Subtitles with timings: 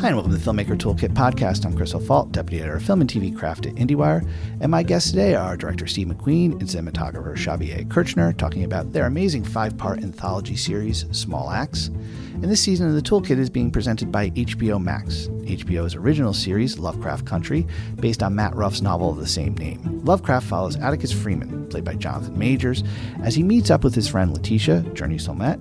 [0.00, 1.66] Hi, and welcome to the Filmmaker Toolkit podcast.
[1.66, 4.26] I'm Chris O'Falt, deputy editor of film and TV craft at IndieWire.
[4.62, 9.04] And my guests today are director Steve McQueen and cinematographer Shabier Kirchner, talking about their
[9.04, 11.88] amazing five part anthology series, Small Axe.
[11.88, 16.78] And this season of the Toolkit is being presented by HBO Max, HBO's original series,
[16.78, 20.00] Lovecraft Country, based on Matt Ruff's novel of the same name.
[20.02, 22.82] Lovecraft follows Atticus Freeman, played by Jonathan Majors,
[23.22, 25.60] as he meets up with his friend Letitia, Jurnee Smollett,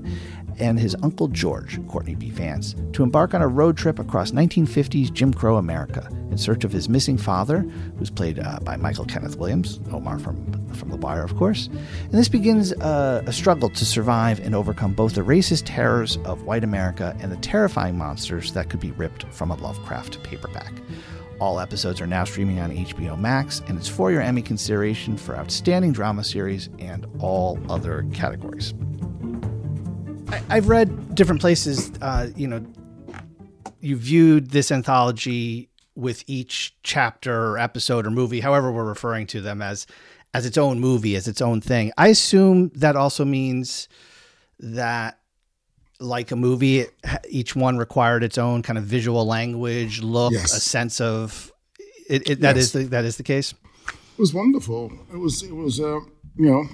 [0.60, 2.30] and his uncle George, Courtney B.
[2.30, 6.72] Vance, to embark on a road trip across 1950s Jim Crow America in search of
[6.72, 7.60] his missing father,
[7.98, 10.36] who's played uh, by Michael Kenneth Williams, Omar from,
[10.74, 11.68] from The Wire, of course.
[11.68, 16.44] And this begins uh, a struggle to survive and overcome both the racist terrors of
[16.44, 20.74] white America and the terrifying monsters that could be ripped from a Lovecraft paperback.
[21.40, 25.38] All episodes are now streaming on HBO Max, and it's for your Emmy consideration for
[25.38, 28.74] Outstanding Drama Series and all other categories.
[30.32, 31.92] I, have read different places.
[32.02, 32.66] Uh, you know,
[33.80, 39.42] you viewed this anthology with each chapter or episode or movie, however we're referring to
[39.42, 39.88] them as,
[40.34, 41.92] as its own movie, as its own thing.
[41.98, 43.90] I assume that also means
[44.60, 45.20] that,
[46.00, 46.86] like a movie,
[47.30, 50.56] each one required its own kind of visual language, look, yes.
[50.56, 51.52] a sense of.
[52.08, 52.66] It, it, that yes.
[52.66, 53.54] is the, that is the case.
[53.88, 54.92] It was wonderful.
[55.14, 56.00] It was it was uh,
[56.36, 56.66] you know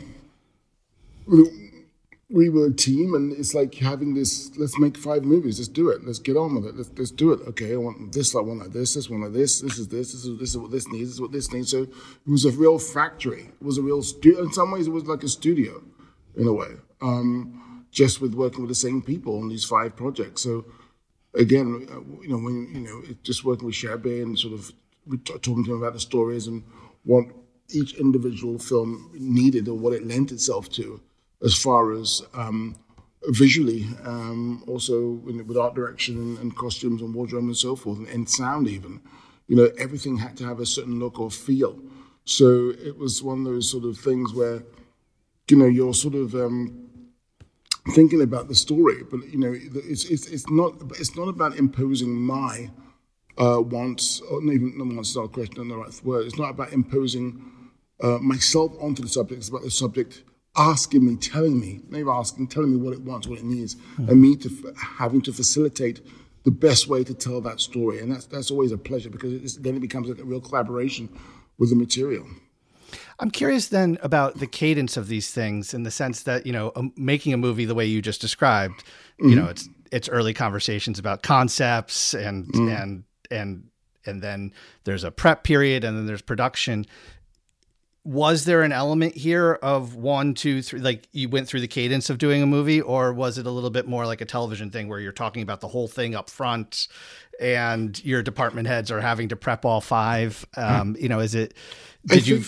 [2.29, 4.51] we were a team, and it's like having this.
[4.57, 5.59] Let's make five movies.
[5.59, 6.03] Let's do it.
[6.03, 6.75] Let's get on with it.
[6.75, 7.41] Let's, let's do it.
[7.49, 8.35] Okay, I want this.
[8.35, 8.95] I want like this.
[8.95, 9.61] This one like this.
[9.61, 10.11] This is this.
[10.11, 11.09] This is this is what this needs.
[11.09, 11.71] This is what this needs.
[11.71, 11.89] So it
[12.25, 13.51] was a real factory.
[13.61, 14.43] It was a real studio.
[14.43, 15.83] In some ways, it was like a studio,
[16.35, 16.71] in a way.
[17.01, 20.41] Um, just with working with the same people on these five projects.
[20.41, 20.65] So
[21.35, 24.71] again, uh, you know, when you know, just working with Shabby and sort of
[25.25, 26.63] talking to him about the stories and
[27.03, 27.25] what
[27.69, 30.99] each individual film needed or what it lent itself to
[31.45, 32.75] as far as um,
[33.27, 38.07] visually, um, also with art direction and, and, costumes and wardrobe and so forth, and,
[38.07, 38.99] and, sound even.
[39.47, 41.79] You know, everything had to have a certain look or feel.
[42.25, 44.63] So it was one of those sort of things where,
[45.50, 46.89] you know, you're sort of um,
[47.89, 52.16] thinking about the story, but you know, it's it's it's not it's not about imposing
[52.16, 52.72] my
[53.38, 56.25] uh, wants, or not even not wants not a question, not the right word.
[56.25, 57.44] It's not about imposing
[58.01, 59.39] uh, myself onto the subject.
[59.39, 60.23] It's about the subject
[60.57, 64.09] asking me, telling me, maybe asking, telling me what it wants, what it needs, mm-hmm.
[64.09, 66.01] and me to having to facilitate
[66.43, 67.99] the best way to tell that story.
[67.99, 71.09] And that's that's always a pleasure because then it becomes like a real collaboration
[71.57, 72.25] with the material.
[73.19, 76.71] I'm curious then about the cadence of these things in the sense that you know
[76.75, 78.83] um, making a movie the way you just described,
[79.19, 79.29] mm-hmm.
[79.29, 82.69] you know, it's it's early conversations about concepts and mm-hmm.
[82.69, 83.69] and and
[84.05, 86.85] and then there's a prep period and then there's production
[88.05, 90.79] was there an element here of one, two, three?
[90.79, 93.71] Like you went through the cadence of doing a movie, or was it a little
[93.71, 96.88] bit more like a television thing where you're talking about the whole thing up front,
[97.41, 100.45] and your department heads are having to prep all five?
[100.55, 101.55] Um, you know, is it?
[102.05, 102.44] Did you?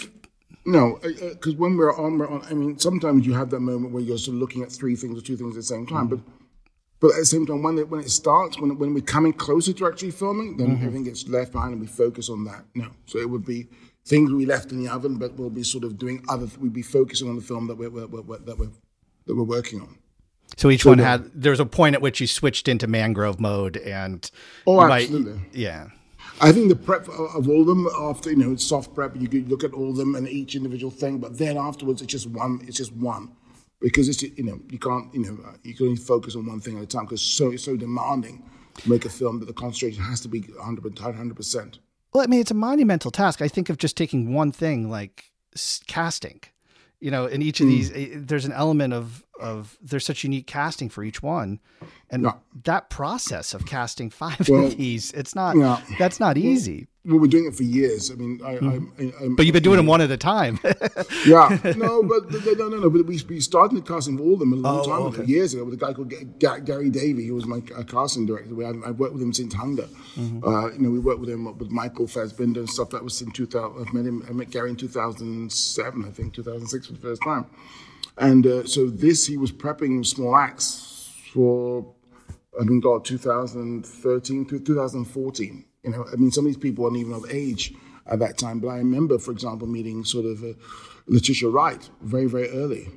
[0.63, 2.43] No, because uh, when we're on, we're on.
[2.43, 5.17] I mean, sometimes you have that moment where you're sort of looking at three things
[5.17, 6.17] or two things at the same time, mm-hmm.
[6.17, 6.33] but.
[6.99, 9.71] But at the same time, when it, when it starts, when, when we're coming closer
[9.71, 10.77] to actually filming, then mm-hmm.
[10.77, 12.65] everything gets left behind and we focus on that.
[12.73, 12.87] No.
[13.05, 13.67] So it would be
[14.07, 16.47] things we left in the oven, but we'll be sort of doing other.
[16.59, 18.71] We'll be focusing on the film that we're, we're, we're that we're
[19.25, 19.97] that we're working on.
[20.55, 21.29] So each so one had.
[21.33, 24.29] There was a point at which you switched into mangrove mode, and
[24.65, 25.87] oh, absolutely, might, yeah.
[26.39, 29.15] I think the prep of all of them after you know it's soft prep.
[29.15, 32.11] You could look at all of them and each individual thing, but then afterwards it's
[32.11, 32.61] just one.
[32.67, 33.35] It's just one
[33.79, 36.59] because it's you know you can't you know uh, you can only focus on one
[36.59, 38.43] thing at a time because so it's so demanding
[38.77, 41.79] to make a film that the concentration has to be 100 100 percent.
[42.13, 43.41] Well, I mean, it's a monumental task.
[43.41, 45.31] I think of just taking one thing like
[45.87, 46.41] casting.
[46.99, 47.69] You know, in each of mm.
[47.69, 51.59] these, eh, there's an element of of there's such unique casting for each one,
[52.09, 52.33] and yeah.
[52.63, 55.81] that process of casting five well, of these, it's not yeah.
[55.97, 58.11] that's not easy well, we're doing it for years.
[58.11, 58.91] I mean, I, mm.
[58.99, 60.59] I, I, but you've been doing them one at a time.
[61.25, 62.89] yeah, no, but no, no, no.
[62.89, 65.15] But we, we started casting all of them a long oh, time okay.
[65.19, 68.53] ago, years ago, with a guy called Gary Davy, who was my uh, casting director.
[68.53, 69.87] We, I, worked with him since Hunger.
[70.15, 70.43] Mm-hmm.
[70.43, 72.89] Uh, you know, we worked with him with Michael Fassbender and stuff.
[72.89, 73.87] That was in 2000.
[73.87, 74.25] I met him.
[74.27, 77.45] I met Gary in 2007, I think, 2006 for the first time.
[78.17, 81.93] And uh, so this, he was prepping Small Axe for,
[82.59, 85.65] I mean, God, 2013 to 2014.
[85.83, 87.73] You know, I mean, some of these people weren't even of age
[88.07, 88.59] at that time.
[88.59, 90.53] But I remember, for example, meeting sort of uh,
[91.07, 92.89] Letitia Wright very, very early.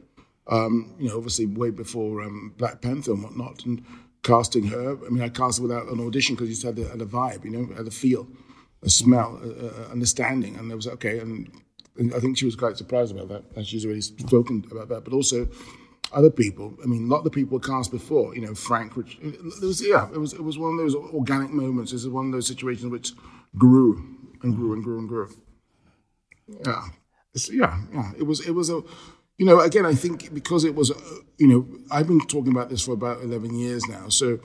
[0.46, 3.84] Um, you know, obviously way before um, Black Panther and whatnot, and
[4.22, 4.98] casting her.
[5.06, 7.44] I mean, I cast without an audition because you just had the, had a vibe,
[7.44, 8.26] you know, had a feel,
[8.82, 11.18] a smell, a, a understanding, and there was okay.
[11.18, 11.50] And,
[11.96, 15.04] and, I think she was quite surprised about that, and she's already spoken about that.
[15.04, 15.48] But also,
[16.12, 16.74] other people.
[16.82, 18.34] I mean, a lot of the people were cast before.
[18.34, 18.96] You know, Frank.
[18.96, 21.92] Which it was yeah, it was it was one of those organic moments.
[21.92, 23.12] It was one of those situations which
[23.56, 24.04] grew
[24.42, 25.28] and grew and grew and grew.
[26.66, 26.88] Yeah,
[27.50, 28.12] yeah, yeah.
[28.18, 28.82] It was it was a.
[29.38, 31.00] You know, again, I think because it was, uh,
[31.38, 34.10] you know, I've been talking about this for about eleven years now.
[34.10, 34.38] So,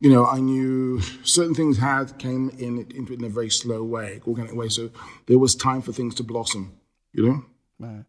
[0.00, 3.82] you know, I knew certain things had came in into it in a very slow
[3.82, 4.68] way, organic way.
[4.68, 4.90] So
[5.28, 6.78] there was time for things to blossom.
[7.14, 7.44] You know.
[7.78, 8.04] Right.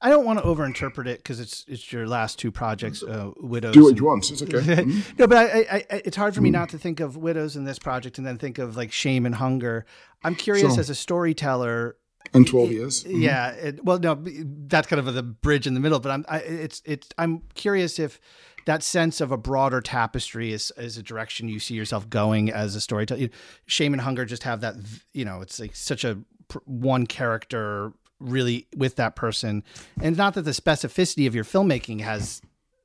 [0.00, 3.74] I don't want to overinterpret it because it's it's your last two projects, uh, Widows.
[3.74, 4.30] Do what you want.
[4.30, 4.56] It's okay.
[4.76, 5.16] Mm-hmm.
[5.18, 7.78] no, but I, I, it's hard for me not to think of Widows in this
[7.78, 9.86] project and then think of like Shame and Hunger.
[10.22, 10.80] I'm curious sure.
[10.80, 11.96] as a storyteller.
[12.34, 13.04] In 12 years.
[13.04, 13.22] Mm-hmm.
[13.22, 13.50] Yeah.
[13.50, 14.22] It, well, no,
[14.66, 16.00] that's kind of the bridge in the middle.
[16.00, 18.20] But I'm I, it's it's I'm curious if
[18.66, 22.74] that sense of a broader tapestry is is a direction you see yourself going as
[22.74, 23.28] a storyteller.
[23.66, 24.74] Shame and Hunger just have that.
[25.12, 26.18] You know, it's like such a
[26.64, 29.62] one character really with that person.
[30.00, 32.42] And not that the specificity of your filmmaking has,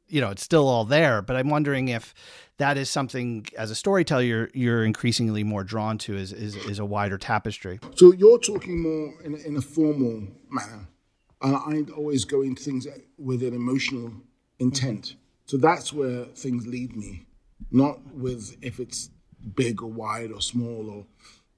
[0.08, 2.14] you know, it's still all there, but I'm wondering if
[2.58, 6.80] that is something as a storyteller you're, you're increasingly more drawn to is, is, is
[6.80, 7.80] a wider tapestry.
[7.96, 10.88] So you're talking more in, in a formal manner.
[11.42, 12.88] And I always go into things
[13.18, 14.14] with an emotional
[14.60, 15.02] intent.
[15.02, 15.18] Mm-hmm.
[15.46, 17.26] So that's where things lead me,
[17.72, 19.10] not with if it's
[19.56, 21.06] big or wide or small or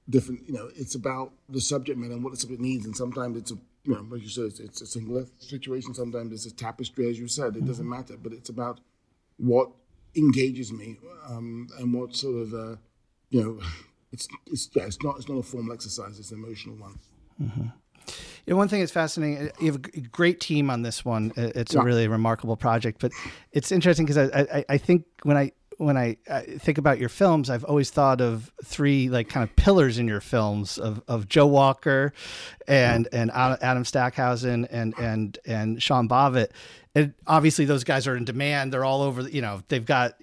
[0.08, 0.46] different.
[0.46, 2.84] You know, it's about the subject matter and what the subject needs.
[2.86, 5.94] And sometimes it's a, you know, like you said, it's, it's a single situation.
[5.94, 7.56] Sometimes it's a tapestry, as you said.
[7.56, 8.16] It doesn't matter.
[8.16, 8.80] But it's about
[9.36, 9.70] what
[10.16, 10.96] engages me
[11.28, 12.76] um, and what sort of, uh,
[13.30, 13.60] you know,
[14.12, 16.18] it's it's yeah, it's not it's not a formal exercise.
[16.18, 16.98] It's an emotional one.
[17.42, 17.66] Mm-hmm.
[18.46, 21.32] You know, one thing that's fascinating, you have a great team on this one.
[21.36, 21.80] It's yeah.
[21.80, 23.10] a really remarkable project, but
[23.52, 27.08] it's interesting because I, I, I think when I when I, I, think about your
[27.08, 31.28] films, I've always thought of three like kind of pillars in your films of, of
[31.28, 32.12] Joe Walker
[32.66, 36.50] and and Adam Stockhausen and and and Sean Bobbitt
[36.94, 38.72] and obviously those guys are in demand.
[38.72, 40.14] They're all over you know they've got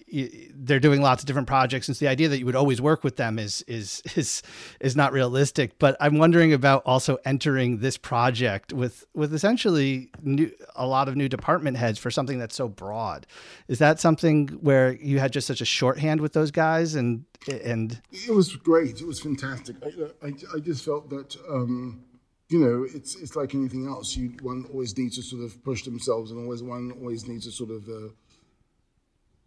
[0.53, 1.87] they're doing lots of different projects.
[1.87, 4.41] And so the idea that you would always work with them is is is
[4.79, 5.77] is not realistic.
[5.79, 11.15] But i'm wondering about also entering this project with with essentially new, a lot of
[11.15, 13.27] new department heads for something that's so broad.
[13.67, 18.01] Is that something where you had just such a shorthand with those guys and and
[18.11, 19.01] it was great.
[19.01, 19.75] It was fantastic.
[19.83, 22.03] I i, I just felt that um
[22.51, 24.17] you know, it's it's like anything else.
[24.17, 27.51] You one always needs to sort of push themselves, and always one always needs to
[27.51, 28.09] sort of, uh,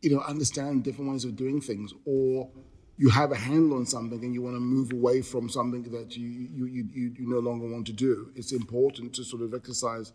[0.00, 2.48] you know, understand different ways of doing things, or
[2.96, 6.16] you have a handle on something and you want to move away from something that
[6.16, 8.32] you you you you, no longer want to do.
[8.36, 10.10] It's important to sort of exercise,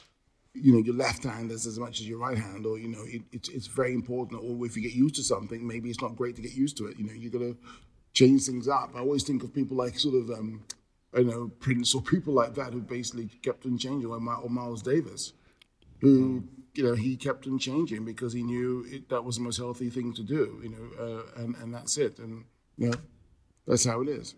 [0.56, 3.04] you know, your left hand as, as much as your right hand, or you know,
[3.06, 4.42] it, it's it's very important.
[4.44, 6.88] Or if you get used to something, maybe it's not great to get used to
[6.88, 6.98] it.
[6.98, 7.56] You know, you got to
[8.14, 8.94] change things up.
[8.96, 10.32] I always think of people like sort of.
[10.32, 10.64] Um,
[11.16, 15.34] you know, Prince or people like that who basically kept on changing, or Miles Davis,
[16.00, 19.58] who you know he kept on changing because he knew it, that was the most
[19.58, 22.46] healthy thing to do, you know, uh, and and that's it, and
[22.78, 22.98] you know,
[23.68, 24.36] that's how it is.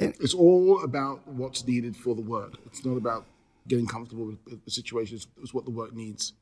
[0.00, 2.54] And it's all about what's needed for the work.
[2.66, 3.26] It's not about
[3.68, 5.20] getting comfortable with the situation.
[5.40, 6.32] It's what the work needs.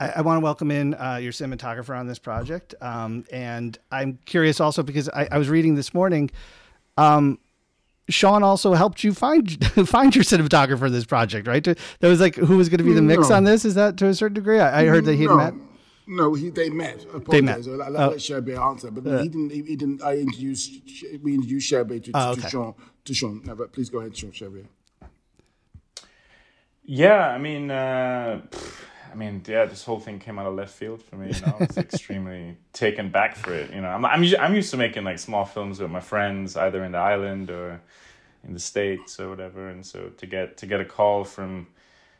[0.00, 4.18] I, I want to welcome in uh, your cinematographer on this project, um, and I'm
[4.24, 6.30] curious also because I, I was reading this morning.
[6.96, 7.38] Um,
[8.08, 11.64] Sean also helped you find find your cinematographer for this project, right?
[11.64, 13.36] That was like who was going to be the mix no.
[13.36, 13.64] on this?
[13.64, 14.60] Is that to a certain degree?
[14.60, 15.36] I, I heard that he no.
[15.36, 15.54] met.
[16.08, 17.04] No, he they met.
[17.28, 17.66] They met.
[17.66, 18.08] I'll, I'll oh.
[18.10, 19.50] let Sherbe answer, but uh, he didn't.
[19.50, 20.02] He, he, didn't.
[20.02, 20.72] I introduced.
[21.20, 22.42] We introduced Sherbe to, oh, okay.
[22.42, 22.74] to Sean.
[23.04, 23.42] To Sean.
[23.44, 24.66] No, but please go ahead, Sean Sherbe.
[26.84, 27.70] Yeah, I mean.
[27.72, 28.42] Uh,
[29.16, 31.32] I mean, yeah, this whole thing came out of left field for me.
[31.32, 33.72] You know, I was extremely taken back for it.
[33.72, 36.84] You know, I'm I'm I'm used to making like small films with my friends, either
[36.84, 37.80] in the island or
[38.46, 39.70] in the states or whatever.
[39.70, 41.68] And so to get to get a call from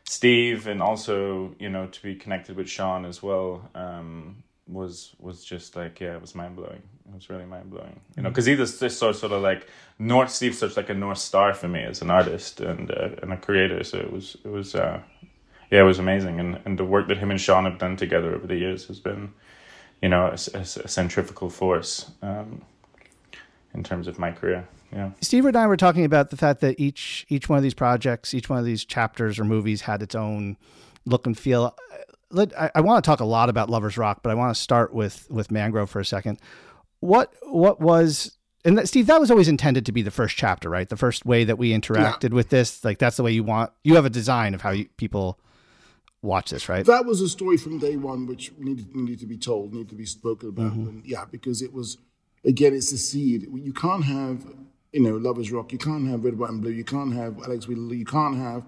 [0.05, 5.45] Steve and also you know to be connected with Sean as well um, was was
[5.45, 6.81] just like yeah, it was mind blowing.
[7.09, 7.99] It was really mind blowing.
[8.15, 8.59] You know, because mm-hmm.
[8.59, 9.67] he's just sort sort of like
[9.99, 13.31] North Steve's such like a north star for me as an artist and uh, and
[13.33, 13.83] a creator.
[13.83, 14.73] So it was it was.
[14.73, 15.01] Uh,
[15.71, 18.33] yeah, it was amazing, and and the work that him and Sean have done together
[18.33, 19.33] over the years has been,
[20.01, 22.61] you know, a, a, a centrifugal force um,
[23.73, 24.67] in terms of my career.
[24.93, 25.11] Yeah.
[25.21, 28.33] Steve and I were talking about the fact that each each one of these projects,
[28.33, 30.57] each one of these chapters or movies had its own
[31.05, 31.75] look and feel.
[32.29, 34.61] Let, I, I want to talk a lot about Lovers Rock, but I want to
[34.61, 36.39] start with with Mangrove for a second.
[37.01, 40.69] What what was and that, Steve, that was always intended to be the first chapter,
[40.69, 40.89] right?
[40.89, 42.35] The first way that we interacted yeah.
[42.35, 43.71] with this, like that's the way you want.
[43.83, 45.39] You have a design of how you, people
[46.21, 46.85] watch this, right?
[46.85, 49.95] That was a story from day one, which needed, needed to be told, needed to
[49.95, 50.73] be spoken about.
[50.73, 50.87] Mm-hmm.
[50.87, 51.97] And yeah, because it was,
[52.45, 53.47] again, it's the seed.
[53.53, 54.45] You can't have,
[54.91, 55.71] you know, Lovers Rock.
[55.71, 56.71] You can't have Red, White, and Blue.
[56.71, 57.97] You can't have Alex Wheatle.
[57.97, 58.63] You can't have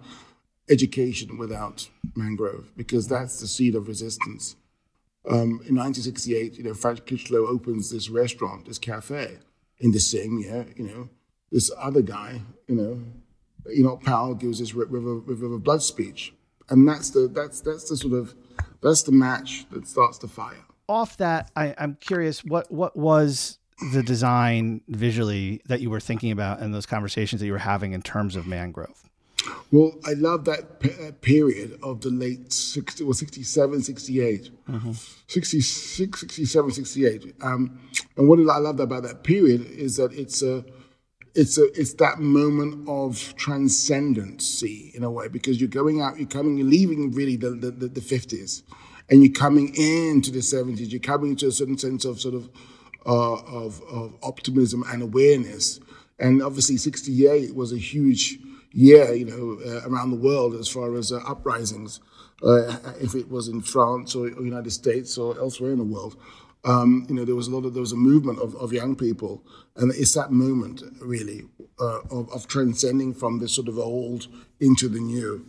[0.69, 4.55] education without Mangrove because that's the seed of resistance.
[5.27, 9.39] Um, in 1968, you know, Frank Crichlow opens this restaurant, this cafe.
[9.79, 11.09] In the same year, you know,
[11.51, 13.01] this other guy, you know,
[13.71, 16.33] Enoch Powell gives this River, River of Blood speech,
[16.69, 18.33] and that's the that's that's the sort of
[18.81, 20.65] that's the match that starts the fire.
[20.87, 23.59] Off that, I, I'm curious what what was
[23.93, 27.93] the design visually that you were thinking about in those conversations that you were having
[27.93, 29.09] in terms of mangrove?
[29.71, 34.91] Well, I love that p- period of the late 60, well, 67, 68, mm-hmm.
[35.27, 37.35] 66, 67, 68.
[37.41, 37.79] Um,
[38.17, 40.65] and what I love about that period is that it's a,
[41.35, 46.27] it's a, it's that moment of transcendency in a way, because you're going out, you're
[46.27, 48.63] coming, you're leaving really the, the, the, the 50s
[49.09, 52.49] and you're coming into the 70s, you're coming into a certain sense of sort of,
[53.05, 55.79] uh, of, of optimism and awareness.
[56.19, 58.39] And obviously 68 was a huge,
[58.71, 61.99] year, you know, uh, around the world as far as uh, uprisings,
[62.43, 66.15] uh, if it was in France or, United States or elsewhere in the world.
[66.65, 68.95] Um, you know, there was a lot of there was a movement of, of young
[68.95, 69.43] people,
[69.77, 71.45] and it's that moment really
[71.79, 74.27] uh, of, of transcending from the sort of old
[74.59, 75.45] into the new,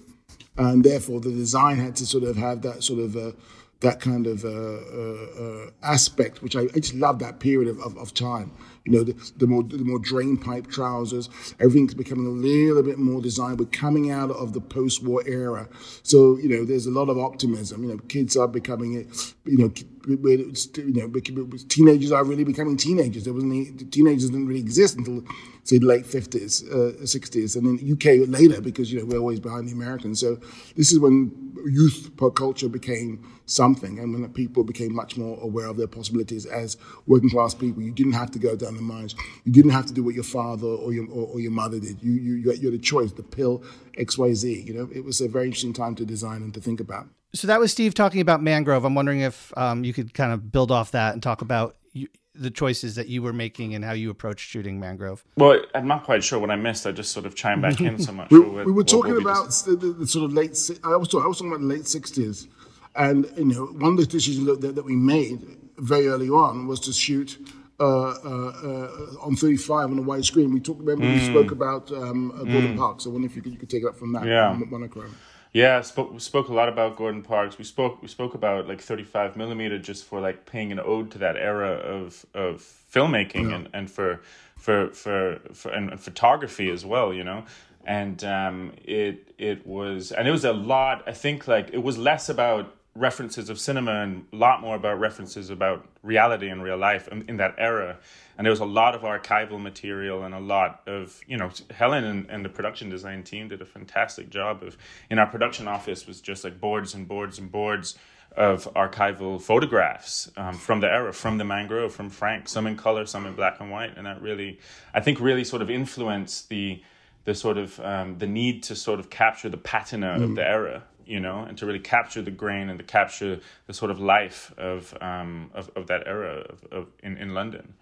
[0.57, 3.33] and therefore the design had to sort of have that sort of uh,
[3.81, 7.81] that kind of uh, uh, uh, aspect, which I, I, just love that period of,
[7.81, 8.53] of, of time.
[8.85, 12.99] You know, the, the, more the more drain pipe trousers, everything's becoming a little bit
[12.99, 13.59] more designed.
[13.59, 15.69] We're coming out of the post-war era,
[16.03, 17.83] so you know, there's a lot of optimism.
[17.83, 19.11] You know, kids are becoming,
[19.45, 19.73] you know,
[20.07, 23.25] you know, teenagers are really becoming teenagers.
[23.25, 25.25] There wasn't any, teenagers didn't really exist until
[25.65, 29.69] say late 50s, uh, 60s, and then UK later because you know we're always behind
[29.69, 30.21] the Americans.
[30.21, 30.37] So
[30.77, 35.77] this is when youth culture became something, and when people became much more aware of
[35.77, 36.77] their possibilities as
[37.07, 37.83] working class people.
[37.83, 39.15] You didn't have to go down the mines.
[39.45, 42.03] You didn't have to do what your father or your or, or your mother did.
[42.03, 43.63] You you you had a choice, the pill
[43.97, 44.63] X Y Z.
[44.63, 47.09] You know, it was a very interesting time to design and to think about.
[47.33, 48.85] So that was Steve talking about mangrove.
[48.85, 52.09] I'm wondering if um, you could kind of build off that and talk about you,
[52.35, 55.25] the choices that you were making and how you approached shooting mangrove.
[55.37, 56.87] Well, I'm not quite sure what I missed.
[56.87, 58.31] I just sort of chimed back in so much.
[58.31, 60.51] we, we, were talking about the, the, the, sort of late.
[60.83, 62.49] I was talking, I was talking about the late '60s,
[62.97, 66.81] and you know, one of the decisions that, that we made very early on was
[66.81, 67.39] to shoot.
[67.83, 70.53] Uh, uh, uh, on 35 on a wide screen.
[70.53, 70.81] We talked.
[70.81, 71.15] Remember, mm.
[71.15, 72.77] we spoke about um, Gordon mm.
[72.77, 73.05] Parks.
[73.05, 74.27] So I wonder if you could, you could take it up from that.
[74.27, 74.55] Yeah.
[74.69, 75.17] monochrome.
[75.53, 77.59] Yeah, spoke, we spoke a lot about Gordon Parks.
[77.59, 81.11] We spoke we spoke about like thirty five millimeter just for like paying an ode
[81.13, 83.57] to that era of of filmmaking yeah.
[83.57, 84.21] and, and for
[84.57, 87.13] for for for and, and photography as well.
[87.13, 87.45] You know,
[87.85, 91.03] and um, it it was and it was a lot.
[91.09, 94.99] I think like it was less about references of cinema and a lot more about
[94.99, 97.97] references about reality and real life in, in that era.
[98.37, 102.05] And there was a lot of archival material and a lot of you know helen
[102.05, 104.77] and, and, the production design team did a fantastic job of
[105.09, 107.97] in our production office was just like boards and boards and boards
[108.37, 113.05] of archival photographs um, from the era from the mangrove from frank some in color
[113.05, 113.97] some in black and white.
[113.97, 114.59] And that really
[114.95, 116.83] i think really sort of influenced the
[117.25, 120.25] the sort of um, the need to sort of capture the patina mm.
[120.25, 123.75] of the era you know, and to really capture the grain and to capture the
[123.75, 127.75] sort of life of um, of, of that era of, of in, in London.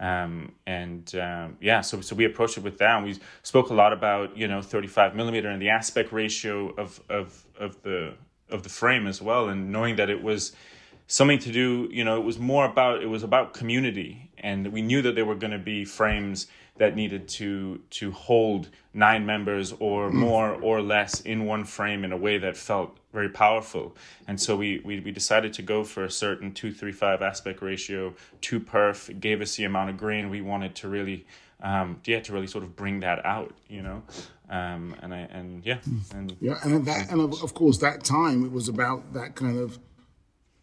[0.00, 2.96] Um, and um, yeah, so so we approached it with that.
[2.96, 6.74] And we spoke a lot about you know thirty five millimeter and the aspect ratio
[6.74, 8.14] of of of the
[8.50, 10.52] of the frame as well, and knowing that it was
[11.06, 11.88] something to do.
[11.92, 15.24] You know, it was more about it was about community, and we knew that there
[15.24, 20.14] were going to be frames that needed to to hold nine members or mm.
[20.14, 23.94] more or less in one frame in a way that felt very powerful.
[24.26, 27.62] And so we we, we decided to go for a certain two three five aspect
[27.62, 29.08] ratio, two perf.
[29.08, 31.26] It gave us the amount of grain we wanted to really
[31.62, 34.02] um, yeah, to really sort of bring that out, you know,
[34.50, 35.78] um, and I and yeah,
[36.12, 39.58] and yeah, and that and of, of course that time it was about that kind
[39.58, 39.78] of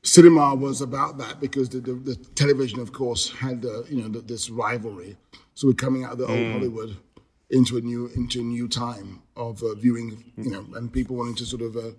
[0.04, 4.10] cinema was about that because the, the, the television, of course, had uh, you know
[4.10, 5.18] the, this rivalry.
[5.60, 6.54] So we're coming out of the old mm.
[6.54, 6.96] Hollywood
[7.50, 11.36] into a new into a new time of uh, viewing, you know, and people wanting
[11.36, 11.92] to sort of uh,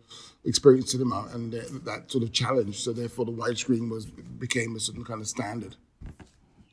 [0.46, 2.80] experience cinema and uh, that sort of challenge.
[2.80, 5.76] So therefore, the widescreen was became a certain kind of standard.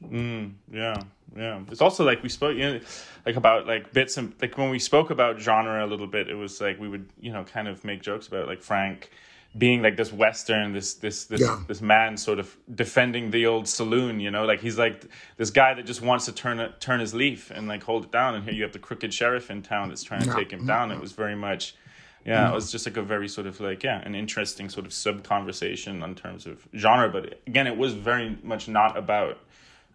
[0.02, 0.96] Mm, yeah,
[1.36, 1.60] yeah.
[1.70, 2.80] It's also like we spoke, you know,
[3.26, 6.36] like about like bits and like when we spoke about genre a little bit, it
[6.36, 9.12] was like we would, you know, kind of make jokes about like Frank
[9.58, 11.60] being like this western this this this yeah.
[11.68, 14.46] this man sort of defending the old saloon you know?
[14.46, 15.06] Like he's like
[15.38, 18.12] this guy that just wants to turn it turn his leaf and like hold it
[18.12, 18.36] down.
[18.36, 20.92] And here you have the crooked sheriff in town that's trying to take him down.
[20.92, 21.76] It was very much
[22.26, 24.92] yeah it was just like a very sort of like yeah an interesting sort of
[24.92, 27.10] sub conversation in terms of genre.
[27.10, 29.40] But again it was very much not about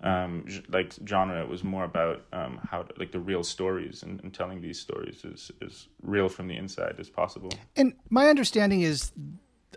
[0.02, 1.40] um, like genre.
[1.40, 4.80] It was more about um, how to, like the real stories and, and telling these
[4.80, 7.50] stories as as real from the inside as possible.
[7.76, 9.12] And my understanding is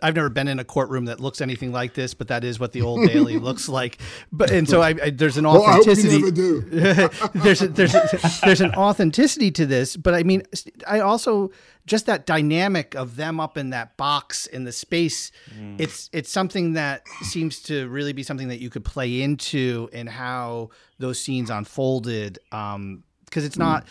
[0.02, 2.72] I've never been in a courtroom that looks anything like this, but that is what
[2.72, 3.98] the Old Bailey looks like.
[4.30, 6.22] But and so I, I there's an authenticity.
[6.22, 6.30] Well,
[7.34, 10.42] there's a, there's a, there's an authenticity to this, but I mean,
[10.86, 11.50] I also
[11.86, 15.30] just that dynamic of them up in that box in the space.
[15.58, 15.80] Mm.
[15.80, 20.06] It's it's something that seems to really be something that you could play into in
[20.06, 22.38] how those scenes unfolded.
[22.52, 23.84] Um, because it's not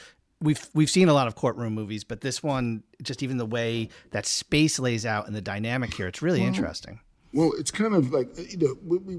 [0.45, 3.89] we've we've seen a lot of courtroom movies, but this one, just even the way
[4.11, 6.99] that space lays out and the dynamic here, it's really well, interesting.
[7.33, 9.13] Well, it's kind of like you know, we, we,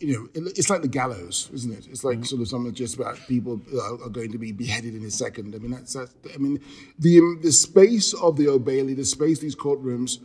[0.00, 1.86] you know, it's like the gallows, isn't it?
[1.88, 2.24] It's like mm-hmm.
[2.24, 3.62] sort of something just about people
[4.04, 5.54] are going to be beheaded in a second.
[5.54, 6.60] I mean, that's, that's I mean,
[6.98, 10.18] the the space of the Old Bailey, the space these courtrooms,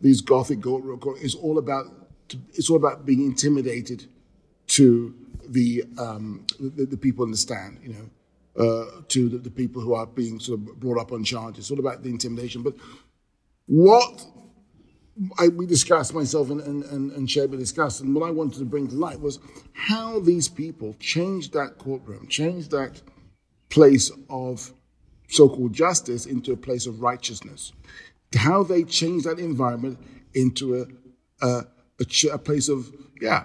[0.00, 1.86] these Gothic courtrooms, is all about
[2.54, 4.06] it's all about being intimidated
[4.68, 5.14] to
[5.48, 8.10] the um, the, the people in the stand, you know
[8.58, 11.64] uh, to the, the, people who are being sort of brought up on charges.
[11.64, 12.62] It's all about the intimidation.
[12.62, 12.74] But
[13.66, 14.26] what
[15.38, 18.64] I, we discussed, myself and, and, and, and Sheba discussed, and what I wanted to
[18.64, 19.38] bring to light was
[19.72, 23.00] how these people changed that courtroom, changed that
[23.68, 24.72] place of
[25.28, 27.72] so called justice into a place of righteousness.
[28.34, 29.98] How they changed that environment
[30.34, 31.62] into a, a,
[32.00, 32.90] a, a place of,
[33.20, 33.44] yeah,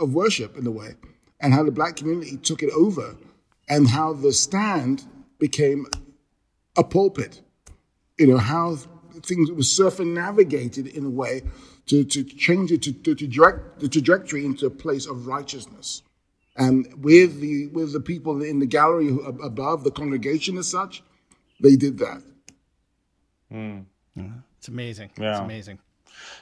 [0.00, 0.94] of worship in a way,
[1.40, 3.16] and how the black community took it over
[3.68, 5.04] and how the stand
[5.38, 5.86] became
[6.76, 7.42] a pulpit.
[8.18, 8.76] You know, how
[9.22, 11.42] things were circumnavigated in a way
[11.86, 16.02] to, to change it to, to, to direct the trajectory into a place of righteousness.
[16.56, 19.08] And with the with the people in the gallery
[19.42, 21.02] above, the congregation as such,
[21.62, 22.22] they did that.
[23.50, 23.86] Mm.
[24.58, 25.10] It's amazing.
[25.18, 25.30] Yeah.
[25.30, 25.78] It's amazing.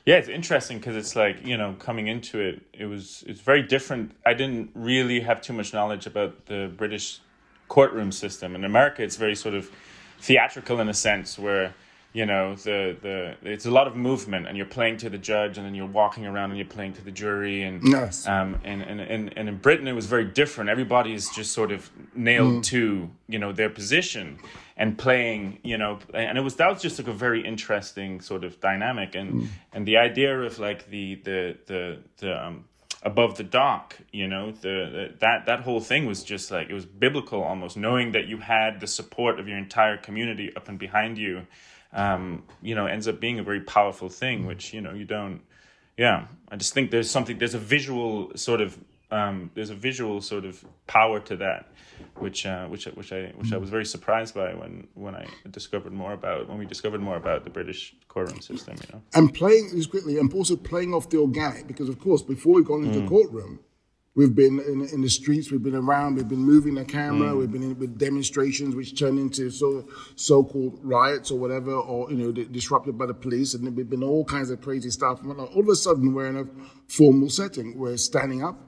[0.06, 3.62] Yeah, it's interesting because it's like you know coming into it, it was it's very
[3.62, 4.12] different.
[4.24, 7.20] I didn't really have too much knowledge about the British
[7.68, 8.54] courtroom system.
[8.54, 9.70] In America, it's very sort of
[10.18, 11.74] theatrical in a sense where
[12.12, 15.58] you know the the it's a lot of movement and you're playing to the judge
[15.58, 18.26] and then you're walking around and you're playing to the jury and yes.
[18.26, 21.70] um and and, and and in Britain it was very different everybody is just sort
[21.70, 22.64] of nailed mm.
[22.64, 24.38] to you know their position
[24.80, 28.42] and playing you know and it was that was just like a very interesting sort
[28.44, 29.46] of dynamic and mm.
[29.74, 32.64] and the idea of like the the the the um
[33.02, 36.72] above the dock you know the, the, that that whole thing was just like it
[36.74, 40.78] was biblical almost knowing that you had the support of your entire community up and
[40.78, 41.46] behind you
[41.92, 45.42] um, you know ends up being a very powerful thing which you know you don't
[45.98, 48.78] yeah i just think there's something there's a visual sort of
[49.10, 51.66] um, there's a visual sort of power to that
[52.16, 55.92] which uh, which which I which I was very surprised by when when I discovered
[55.92, 58.76] more about when we discovered more about the British courtroom system.
[58.76, 62.22] You know, and playing just quickly, and also playing off the organic because of course
[62.22, 63.02] before we've gone into mm.
[63.02, 63.60] the courtroom,
[64.14, 67.38] we've been in, in, the streets, we've been around, we've been moving the camera, mm.
[67.38, 72.16] we've been in, with demonstrations which turn into so so-called riots or whatever, or you
[72.16, 75.22] know disrupted by the police, and we've been all kinds of crazy stuff.
[75.22, 76.46] And all of a sudden, we're in a
[76.88, 77.78] formal setting.
[77.78, 78.58] We're standing up,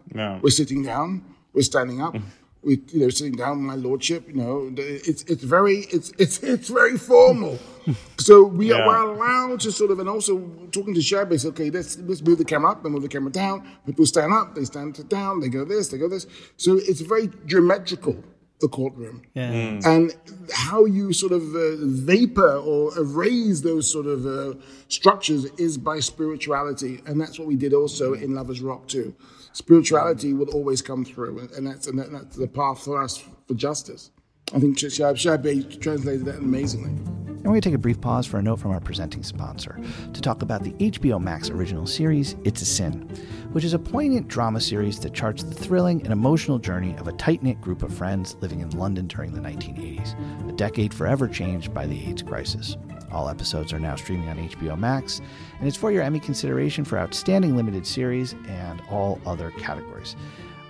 [0.42, 2.16] we're sitting down, we're standing up.
[2.62, 6.68] We, you know, sitting down, my lordship, you know, it's it's very it's it's it's
[6.68, 7.58] very formal.
[8.18, 8.86] so we yeah.
[8.86, 10.38] are allowed to sort of, and also
[10.70, 13.66] talking to Shabby, okay, let's let's move the camera up and move the camera down.
[13.84, 16.26] People stand up, they stand down, they go this, they go this.
[16.56, 18.22] So it's very geometrical
[18.60, 19.22] the courtroom.
[19.34, 19.50] Yeah.
[19.50, 19.86] Mm.
[19.86, 20.16] And
[20.52, 24.54] how you sort of uh, vapor or erase those sort of uh,
[24.88, 27.02] structures is by spirituality.
[27.06, 29.14] And that's what we did also in Lovers Rock too
[29.52, 34.10] spirituality will always come through, and that's and that's the path for us for justice.
[34.54, 36.90] I think Shabe translated that amazingly.
[36.90, 39.80] And we're going to take a brief pause for a note from our presenting sponsor
[40.12, 43.08] to talk about the HBO Max original series, It's a Sin,
[43.50, 47.12] which is a poignant drama series that charts the thrilling and emotional journey of a
[47.14, 50.14] tight knit group of friends living in London during the 1980s,
[50.48, 52.76] a decade forever changed by the AIDS crisis.
[53.12, 55.20] All episodes are now streaming on HBO Max,
[55.58, 60.16] and it's for your Emmy consideration for Outstanding Limited Series and all other categories.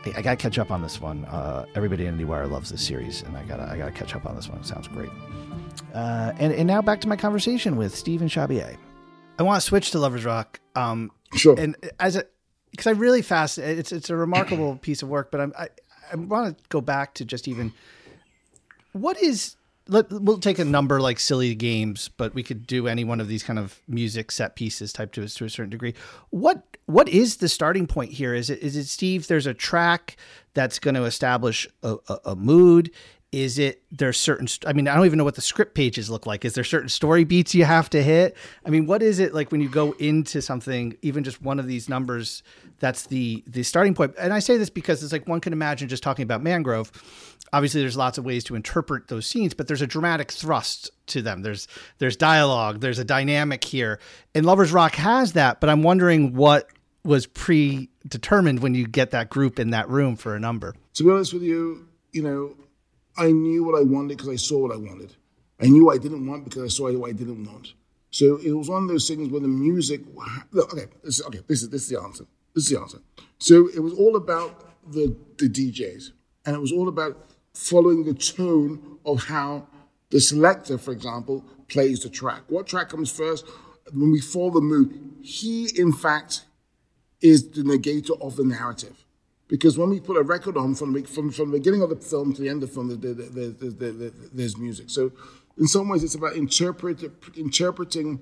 [0.05, 1.25] I, I gotta catch up on this one.
[1.27, 4.35] Uh, everybody in IndieWire loves this series, and I gotta I gotta catch up on
[4.35, 4.59] this one.
[4.59, 5.11] It sounds great.
[5.95, 8.77] Uh, and, and now back to my conversation with Stephen Shabier.
[9.39, 10.61] I want to switch to Lovers Rock.
[10.75, 11.59] Um, sure.
[11.59, 12.25] And as a
[12.71, 15.31] because I really fast, it's it's a remarkable piece of work.
[15.31, 15.69] But I'm, I
[16.13, 17.73] I want to go back to just even
[18.93, 19.57] what is
[19.89, 23.29] let, we'll take a number like silly games, but we could do any one of
[23.29, 25.95] these kind of music set pieces type to, to a certain degree.
[26.31, 28.35] What what is the starting point here?
[28.35, 29.27] Is it is it Steve?
[29.27, 30.17] There's a track
[30.55, 32.91] that's going to establish a, a, a mood.
[33.33, 36.27] is it there's certain i mean i don't even know what the script pages look
[36.27, 39.33] like is there certain story beats you have to hit i mean what is it
[39.33, 42.43] like when you go into something even just one of these numbers
[42.79, 44.15] that's the the starting point.
[44.15, 46.93] point and i say this because it's like one can imagine just talking about mangrove
[47.53, 51.23] obviously there's lots of ways to interpret those scenes but there's a dramatic thrust to
[51.23, 53.99] them there's there's dialogue there's a dynamic here
[54.35, 56.69] and lovers rock has that but i'm wondering what
[57.05, 61.11] was predetermined when you get that group in that room for a number to be
[61.11, 62.55] honest with you you know
[63.17, 65.15] I knew what I wanted because I saw what I wanted.
[65.61, 67.75] I knew what I didn't want because I saw what I didn't want.
[68.11, 70.03] So it was one of those things where the music.
[70.55, 72.25] Okay, this, okay, this is this is the answer.
[72.55, 72.99] This is the answer.
[73.39, 76.11] So it was all about the the DJs,
[76.47, 79.67] and it was all about following the tone of how
[80.11, 82.43] the selector, for example, plays the track.
[82.49, 83.47] What track comes first?
[83.93, 86.45] When we follow the mood, he in fact
[87.21, 89.05] is the negator of the narrative.
[89.49, 92.33] Because when we put a record on from, from, from the beginning of the film
[92.33, 94.89] to the end of the film, there, there, there, there's music.
[94.89, 95.13] So
[95.59, 97.03] in some ways, it's about interpret,
[97.37, 98.21] interpreting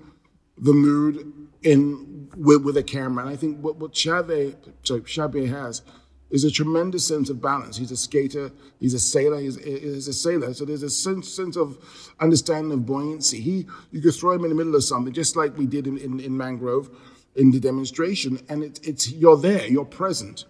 [0.58, 3.24] the mood in with, with a camera.
[3.24, 5.82] And I think what, what Xavier, sorry, Xavier has
[6.30, 7.76] is a tremendous sense of balance.
[7.76, 10.54] He's a skater, he's a sailor, he's, he's a sailor.
[10.54, 11.78] So there's a sense, sense of
[12.20, 13.40] understanding of buoyancy.
[13.40, 15.98] He, you could throw him in the middle of something, just like we did in,
[15.98, 16.90] in, in Mangrove
[17.34, 20.44] in the demonstration, and it, it's you're there, you're present.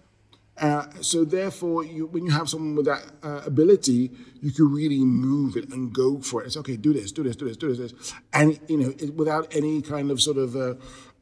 [0.57, 4.99] Uh, so therefore, you, when you have someone with that uh, ability, you can really
[4.99, 6.47] move it and go for it.
[6.47, 9.55] It's okay, do this, do this, do this, do this, and you know, it, without
[9.55, 10.73] any kind of sort of uh,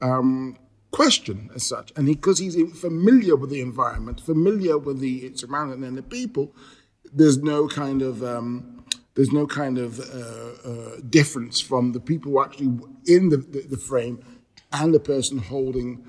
[0.02, 0.58] um,
[0.92, 1.92] question as such.
[1.96, 6.54] And because he, he's familiar with the environment, familiar with the surrounding and the people,
[7.12, 8.84] there's no kind of um,
[9.16, 13.66] there's no kind of uh, uh, difference from the people who actually in the, the,
[13.70, 14.24] the frame
[14.72, 16.06] and the person holding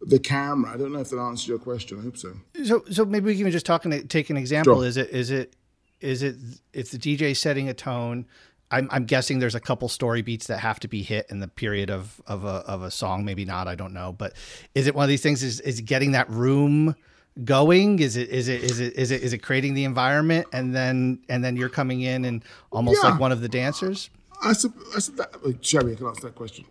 [0.00, 0.72] the camera.
[0.72, 1.98] I don't know if that answers your question.
[1.98, 2.34] I hope so.
[2.64, 4.76] So, so maybe we can even just talk and take an example.
[4.76, 4.84] Sure.
[4.84, 5.56] Is it, is it,
[6.00, 6.36] is it,
[6.72, 8.26] it's the DJ setting a tone.
[8.72, 11.48] I'm, I'm guessing there's a couple story beats that have to be hit in the
[11.48, 13.24] period of, of a, of a song.
[13.24, 13.68] Maybe not.
[13.68, 14.12] I don't know.
[14.12, 14.32] But
[14.74, 15.42] is it one of these things?
[15.42, 16.96] Is, is getting that room
[17.44, 17.98] going?
[17.98, 21.20] Is it, is it, is it, is it, is it creating the environment and then,
[21.28, 23.10] and then you're coming in and almost yeah.
[23.10, 24.10] like one of the dancers?
[24.42, 26.64] I said, I said that, Sherry, I can answer that question.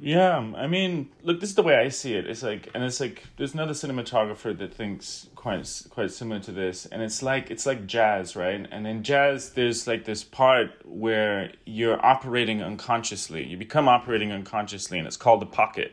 [0.00, 2.26] Yeah, I mean, look, this is the way I see it.
[2.26, 6.86] It's like, and it's like, there's another cinematographer that thinks quite quite similar to this,
[6.86, 8.66] and it's like it's like jazz, right?
[8.70, 13.44] And in jazz, there's like this part where you're operating unconsciously.
[13.46, 15.92] You become operating unconsciously, and it's called the pocket.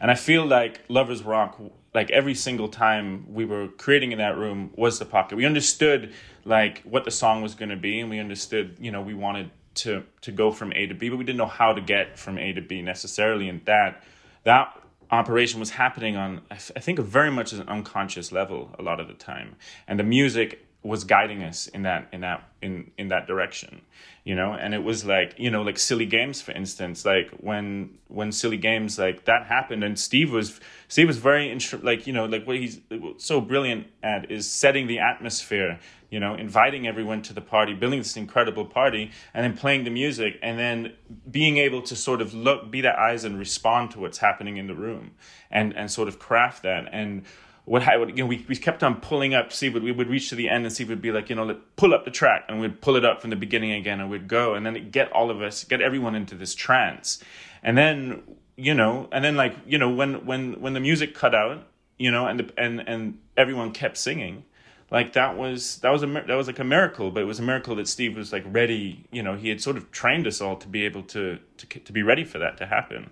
[0.00, 1.60] And I feel like Lovers Rock,
[1.94, 5.36] like every single time we were creating in that room, was the pocket.
[5.36, 6.12] We understood
[6.44, 9.50] like what the song was going to be, and we understood, you know, we wanted
[9.76, 12.38] to to go from A to B, but we didn't know how to get from
[12.38, 14.02] A to B necessarily, and that
[14.44, 14.78] that
[15.10, 19.00] operation was happening on I, th- I think very much an unconscious level a lot
[19.00, 19.56] of the time,
[19.86, 23.82] and the music was guiding us in that in that in in that direction
[24.24, 24.52] you know?
[24.52, 28.56] And it was like you know like silly games for instance like when when silly
[28.56, 32.46] games like that happened and steve was steve was very intri- like you know like
[32.46, 32.80] what he's
[33.16, 35.78] so brilliant at is setting the atmosphere
[36.12, 39.90] you know inviting everyone to the party building this incredible party and then playing the
[39.90, 40.92] music and then
[41.30, 44.66] being able to sort of look be that eyes and respond to what's happening in
[44.66, 45.12] the room
[45.50, 47.24] and and sort of craft that and
[47.64, 50.34] what you know, we, we kept on pulling up, see, but we would reach to
[50.34, 52.60] the end and see, would be like, you know, let, pull up the track and
[52.60, 55.30] we'd pull it up from the beginning again and we'd go and then get all
[55.30, 57.22] of us, get everyone into this trance.
[57.62, 58.22] And then,
[58.56, 61.64] you know, and then like, you know, when, when, when the music cut out,
[61.98, 64.44] you know, and, the, and, and everyone kept singing,
[64.92, 67.42] like that was, that was a, that was like a miracle, but it was a
[67.42, 70.56] miracle that Steve was like ready, you know, he had sort of trained us all
[70.56, 73.10] to be able to, to, to be ready for that to happen.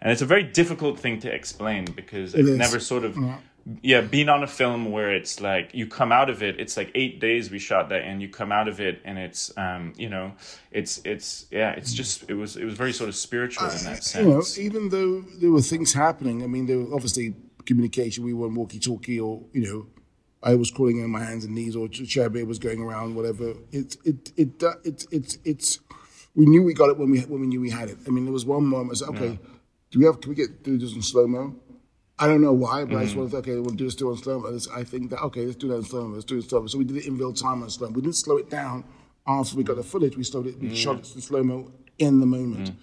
[0.00, 3.38] And it's a very difficult thing to explain because it, it never sort of, yeah.
[3.82, 6.90] yeah being on a film where it's like you come out of it it's like
[6.96, 10.08] eight days we shot that and you come out of it and it's um you
[10.08, 10.32] know
[10.72, 14.02] it's it's yeah it's just it was it was very sort of spiritual in that
[14.02, 17.32] sense you know even though there were things happening i mean there were obviously
[17.64, 20.01] communication we weren't walkie talkie or you know
[20.42, 23.50] I was crawling on my hands and knees, or Cherby was going around, whatever.
[23.70, 25.80] It, it, it, it, it, it's, it's.
[26.34, 27.98] We knew we got it when we when we knew we had it.
[28.06, 28.96] I mean, there was one moment.
[28.96, 29.48] I said, "Okay, yeah.
[29.90, 30.20] do we have?
[30.20, 31.54] Can we get do this in slow mo?"
[32.18, 32.98] I don't know why, but mm.
[32.98, 33.18] I just mm.
[33.18, 34.56] wanted to, okay, we'll do this still in slow mo.
[34.74, 36.14] I think that, okay, let's do that in slow mo.
[36.14, 36.66] Let's do it in slow mo.
[36.68, 37.94] So we did it in real time in slow mo.
[37.94, 38.84] We didn't slow it down
[39.26, 40.16] after we got the footage.
[40.16, 40.76] We slowed it, we mm.
[40.76, 42.70] shot it in slow mo in the moment.
[42.70, 42.74] Mm.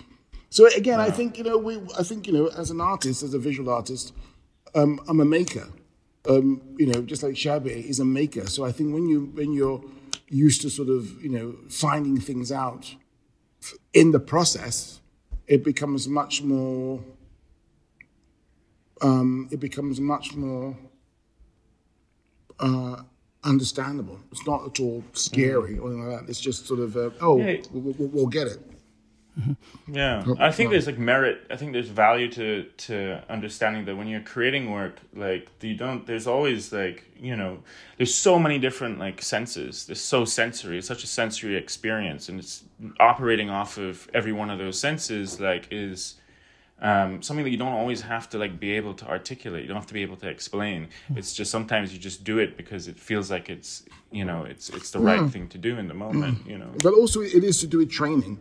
[0.50, 3.34] So again, I think, you know, we, I think, you know, as an artist, as
[3.34, 4.14] a visual artist,
[4.76, 5.70] um, I'm a maker.
[6.28, 8.46] Um, you know, just like Shabby is a maker.
[8.48, 9.82] So I think when you, when you're
[10.28, 12.94] used to sort of, you know, finding things out
[13.94, 15.00] in the process,
[15.48, 17.02] it becomes much more
[19.02, 20.76] um, it becomes much more
[22.60, 22.98] uh,
[23.44, 24.20] understandable.
[24.32, 26.30] It's not at all scary or anything like that.
[26.30, 27.62] It's just sort of, uh, oh, Yeah.
[27.72, 28.60] we'll, we'll, we'll get it.
[29.40, 29.96] Mm-hmm.
[29.96, 31.48] Yeah, I think there's like merit.
[31.50, 36.06] I think there's value to to understanding that when you're creating work, like you don't.
[36.06, 37.60] There's always like you know,
[37.98, 39.86] there's so many different like senses.
[39.86, 40.78] There's so sensory.
[40.78, 42.64] It's such a sensory experience, and it's
[43.00, 45.40] operating off of every one of those senses.
[45.40, 46.16] Like is
[46.82, 49.64] um, something that you don't always have to like be able to articulate.
[49.64, 50.88] You don't have to be able to explain.
[51.12, 51.18] Mm.
[51.18, 54.70] It's just sometimes you just do it because it feels like it's you know it's
[54.70, 55.06] it's the mm.
[55.06, 56.46] right thing to do in the moment.
[56.48, 56.72] You know.
[56.84, 58.40] But also, it is to do with training.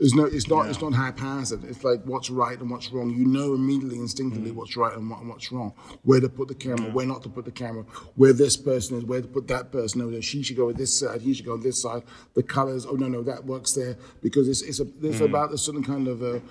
[0.00, 1.64] It's no, it's not, it's not haphazard.
[1.64, 3.10] It's like what's right and what's wrong.
[3.10, 4.54] You know immediately, instinctively, mm.
[4.54, 5.72] what's right and, what, and what's wrong.
[6.04, 7.82] Where to put the camera, where not to put the camera,
[8.14, 10.00] where this person is, where to put that person.
[10.02, 12.04] Oh, no, she should go on this side, he should go on this side.
[12.34, 12.86] The colors.
[12.86, 15.24] Oh no, no, that works there because it's it's a, it's mm.
[15.24, 16.42] about a certain kind of a.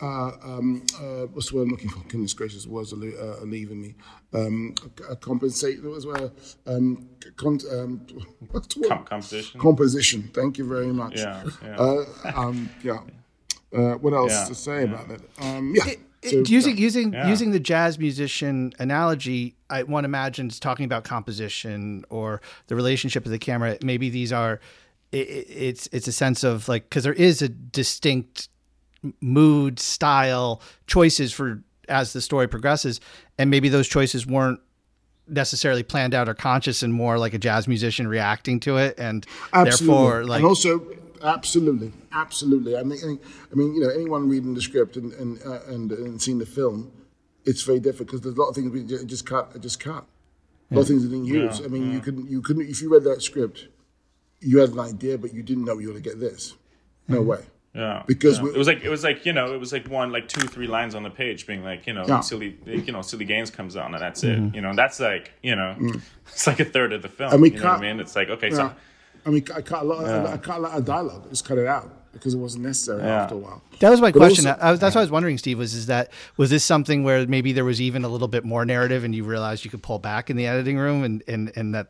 [0.00, 2.00] Uh, um, uh, what's the word I'm looking for?
[2.08, 3.94] Goodness gracious, words are, uh, are leaving me.
[4.34, 4.74] Um,
[5.08, 6.32] a, a compensate as well.
[6.66, 8.00] Um, con- um,
[8.50, 8.88] what's the word?
[8.90, 9.60] Com- composition.
[9.60, 10.30] composition.
[10.34, 11.18] Thank you very much.
[11.18, 11.76] Yeah, yeah.
[11.78, 12.98] Uh, um, yeah.
[13.76, 15.20] Uh, what else Yeah, to say about that?
[15.40, 15.84] Um, yeah.
[15.84, 15.90] So,
[16.40, 17.28] It- using using Yeah.
[17.28, 23.30] using the jazz musician analogy, I one imagines talking about composition or the relationship of
[23.30, 23.76] the camera.
[23.82, 24.60] Maybe these are
[25.12, 28.48] i i- it's it's a sense of like because there is a distinct
[29.20, 33.00] mood style choices for as the story progresses,
[33.38, 34.60] and maybe those choices weren't
[35.28, 39.26] necessarily planned out or conscious and more like a jazz musician reacting to it and
[39.52, 39.96] absolutely.
[39.96, 40.86] therefore like and also,
[41.22, 42.76] absolutely, absolutely.
[42.76, 42.98] I mean,
[43.50, 46.46] I mean- you know, anyone reading the script and and uh, and, and seeing the
[46.46, 46.92] film,
[47.44, 50.04] it's very different because there's a lot of things we ju- just cut, just cut.
[50.70, 51.60] A lot of things they didn't use.
[51.60, 52.68] I mean, you couldn't, you couldn't.
[52.68, 53.68] If you read that script,
[54.40, 56.54] you had an idea, but you didn't know you were going to get this.
[57.06, 57.44] No way.
[57.76, 58.44] Yeah, Because yeah.
[58.44, 60.46] we- it was like it was like you know it was like one like two
[60.46, 62.20] three lines on the page being like you know Yeah.
[62.20, 64.54] silly you know silly games comes on and that's it mm-hmm.
[64.54, 66.00] you know and that's like you know mm.
[66.28, 68.16] it's like a third of the film And we you know what I mean it's
[68.16, 68.72] like okay so
[69.26, 70.04] I mean, I cut a lot.
[70.04, 71.28] Of, I cut a lot of dialogue.
[71.30, 73.24] Just cut it out because it wasn't necessary Yeah.
[73.24, 73.60] after a while.
[73.80, 74.46] That was my But question.
[74.46, 75.58] also- I was, that's what I was wondering, Steve.
[75.58, 78.64] Was is that was this something where maybe there was even a little bit more
[78.64, 81.74] narrative, and you realized you could pull back in the editing room, and and, and
[81.74, 81.88] that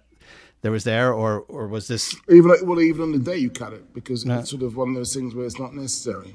[0.67, 2.17] there was there, or or was this?
[2.29, 4.95] Even well, even on the day you cut it because it's sort of one of
[4.97, 6.35] those things where it's not necessary.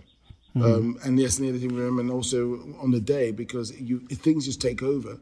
[0.56, 4.46] Um, and yes, in the editing room, and also on the day because you things
[4.46, 5.20] just take over,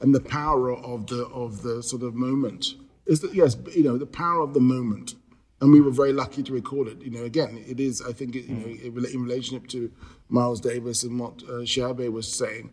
[0.00, 2.74] and the power of the of the sort of moment
[3.06, 5.14] is that yes, you know the power of the moment,
[5.60, 7.00] and we were very lucky to record it.
[7.00, 9.88] You know, again, it is I think it, you know in rela- in relationship to
[10.28, 12.72] Miles Davis and what uh, was saying,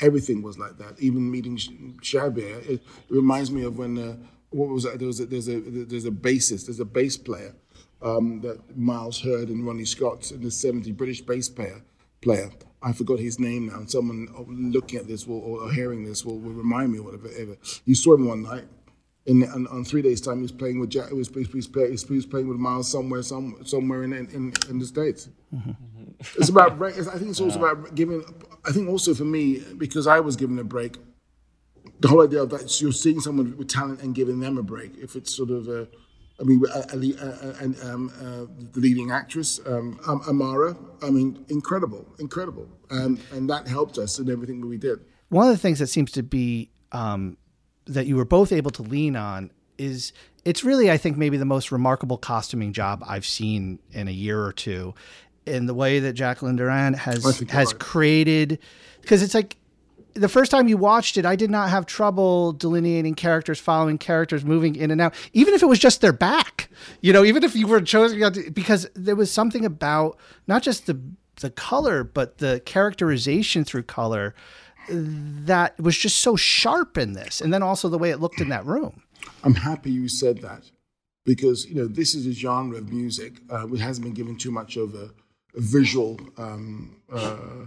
[0.00, 0.94] everything was like that.
[1.00, 1.70] Even meeting Sh-
[2.02, 3.98] Shabier, it, it reminds me of when.
[3.98, 4.16] Uh,
[4.54, 4.98] what was that?
[4.98, 7.54] There was a, there's a there's a bassist, there's a bass player
[8.02, 11.82] um, that Miles heard and Ronnie Scott in the 70s, British bass player.
[12.20, 12.50] Player,
[12.82, 13.76] I forgot his name now.
[13.76, 14.28] And someone
[14.72, 17.28] looking at this will, or hearing this will, will remind me or whatever.
[17.36, 17.56] Ever.
[17.84, 18.64] You saw him one night.
[19.26, 21.08] In, on, on three days' time, he was playing with Jack.
[21.08, 24.52] He was, he was, play- he was playing with Miles somewhere, some, somewhere in, in
[24.68, 25.28] in the states.
[26.36, 26.80] It's about.
[26.82, 28.22] I think it's also about giving.
[28.66, 30.98] I think also for me because I was given a break
[32.00, 34.96] the whole idea of that you're seeing someone with talent and giving them a break.
[34.98, 35.86] If it's sort of, uh,
[36.40, 41.44] I mean, uh, uh, and um, uh, the leading actress, um, Am- Amara, I mean,
[41.48, 45.00] incredible, incredible, and and that helped us in everything that we did.
[45.28, 47.36] One of the things that seems to be um,
[47.86, 50.12] that you were both able to lean on is
[50.44, 54.44] it's really, I think, maybe the most remarkable costuming job I've seen in a year
[54.44, 54.94] or two.
[55.46, 57.78] In the way that Jacqueline Durran has has right.
[57.78, 58.58] created,
[59.02, 59.56] because it's like
[60.14, 64.44] the first time you watched it, I did not have trouble delineating characters, following characters,
[64.44, 66.68] moving in and out, even if it was just their back.
[67.00, 71.00] You know, even if you were chosen because there was something about not just the
[71.40, 74.34] the color, but the characterization through color
[74.88, 78.48] that was just so sharp in this, and then also the way it looked in
[78.50, 79.02] that room.
[79.42, 80.70] I'm happy you said that
[81.24, 84.50] because you know this is a genre of music uh, which hasn't been given too
[84.50, 85.10] much of a,
[85.56, 86.18] a visual.
[86.36, 87.66] Um, uh,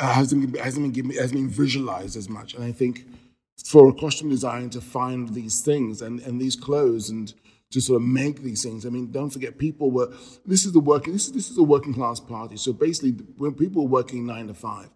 [0.00, 3.06] hasn't been, hasn't been given, hasn't been visualized as much, and I think
[3.64, 7.32] for a costume designer to find these things and, and these clothes and
[7.72, 8.84] to sort of make these things.
[8.84, 10.12] I mean, don't forget, people were.
[10.44, 11.14] This is the working.
[11.14, 12.56] This is this is a working class party.
[12.56, 14.90] So basically, when people were working nine to five,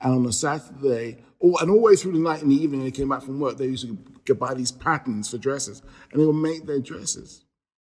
[0.00, 2.84] and on a Saturday, or and all the way through the night and the evening,
[2.84, 6.20] they came back from work, they used to go buy these patterns for dresses, and
[6.20, 7.44] they would make their dresses.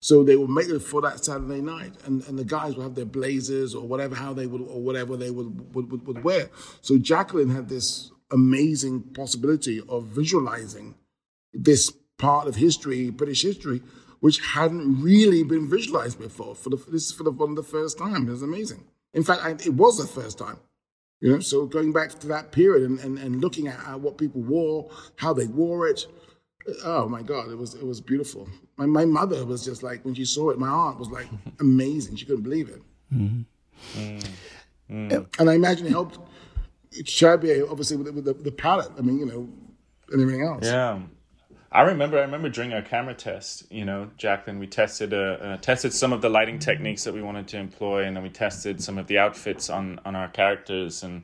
[0.02, 2.96] So they would make it for that Saturday night, and, and the guys would have
[2.96, 6.50] their blazers or whatever how they would or whatever they would would, would, would wear.
[6.80, 10.96] So Jacqueline had this amazing possibility of visualizing
[11.52, 13.80] this part of history, British history,
[14.18, 16.56] which hadn't really been visualized before.
[16.56, 18.26] For the this is for the one of the first time.
[18.26, 18.82] It was amazing.
[19.14, 20.58] In fact, I, it was the first time.
[21.20, 24.18] You know, so going back to that period and, and, and looking at how, what
[24.18, 26.06] people wore, how they wore it,
[26.84, 28.48] Oh my God, it was it was beautiful.
[28.76, 31.26] My my mother was just like when she saw it, my aunt was like
[31.60, 32.16] amazing.
[32.16, 32.82] She couldn't believe it.
[33.12, 34.18] Mm-hmm.
[34.90, 35.26] Mm.
[35.38, 36.18] And I imagine it helped
[36.92, 38.92] Shabier obviously with, with the, the palette.
[38.98, 39.48] I mean, you know,
[40.10, 40.64] and everything else.
[40.64, 41.00] Yeah.
[41.72, 42.18] I remember.
[42.18, 46.12] I remember during our camera test, you know, Jacqueline, we tested uh, uh, tested some
[46.12, 49.06] of the lighting techniques that we wanted to employ, and then we tested some of
[49.06, 51.22] the outfits on on our characters, and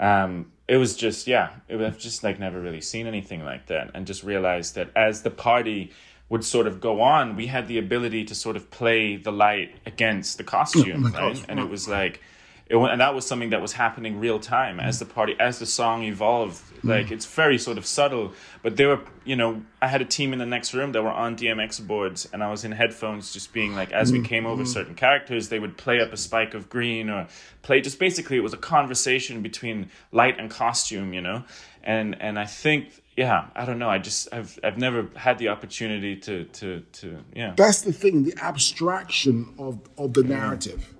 [0.00, 3.90] um, it was just yeah, it was just like never really seen anything like that,
[3.94, 5.92] and just realized that as the party
[6.28, 9.74] would sort of go on, we had the ability to sort of play the light
[9.84, 11.44] against the costume, oh right?
[11.48, 12.20] And it was like
[12.66, 15.66] it, and that was something that was happening real time as the party as the
[15.66, 16.62] song evolved.
[16.82, 16.88] Mm.
[16.88, 18.32] Like it's very sort of subtle
[18.64, 21.10] but they were you know i had a team in the next room that were
[21.10, 24.24] on dmx boards and i was in headphones just being like as we mm.
[24.24, 24.66] came over mm.
[24.66, 27.28] certain characters they would play up a spike of green or
[27.62, 31.44] play just basically it was a conversation between light and costume you know?
[31.84, 35.48] And and i think yeah i don't know i just i've i've never had the
[35.48, 37.52] opportunity to to to yeah.
[37.56, 40.93] That's the thing the abstraction of of the narrative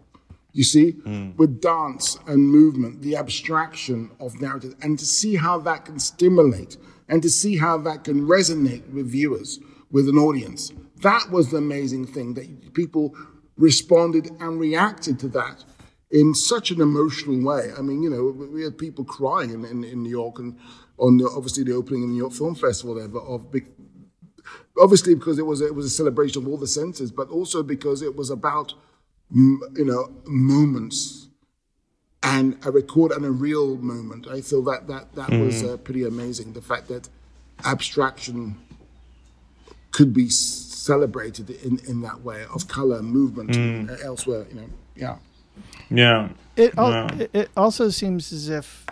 [0.54, 1.36] you see, mm.
[1.36, 6.76] with dance and movement, the abstraction of narrative, and to see how that can stimulate
[7.08, 9.58] and to see how that can resonate with viewers,
[9.90, 10.72] with an audience.
[11.02, 13.14] That was the amazing thing that people
[13.56, 15.64] responded and reacted to that
[16.10, 17.70] in such an emotional way.
[17.76, 20.56] I mean, you know, we had people crying in, in, in New York and
[20.98, 23.66] on the, obviously the opening of the New York Film Festival there, but of big,
[24.80, 27.64] obviously because it was a, it was a celebration of all the senses, but also
[27.64, 28.74] because it was about
[29.34, 31.28] you know, moments
[32.22, 34.26] and a record and a real moment.
[34.26, 35.44] I feel that that that mm.
[35.44, 36.52] was uh, pretty amazing.
[36.52, 37.08] The fact that
[37.64, 38.56] abstraction
[39.90, 44.04] could be celebrated in in that way of color, movement, mm.
[44.04, 44.46] elsewhere.
[44.50, 45.16] You know, yeah,
[45.90, 46.28] yeah.
[46.56, 47.26] It al- yeah.
[47.32, 48.86] it also seems as if,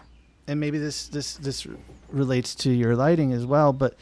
[0.46, 1.66] and maybe this this this
[2.10, 3.96] relates to your lighting as well, but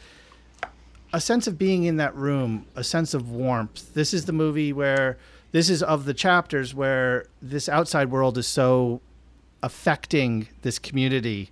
[1.13, 3.93] a sense of being in that room, a sense of warmth.
[3.93, 5.17] This is the movie where
[5.51, 9.01] this is of the chapters where this outside world is so
[9.63, 11.49] affecting this community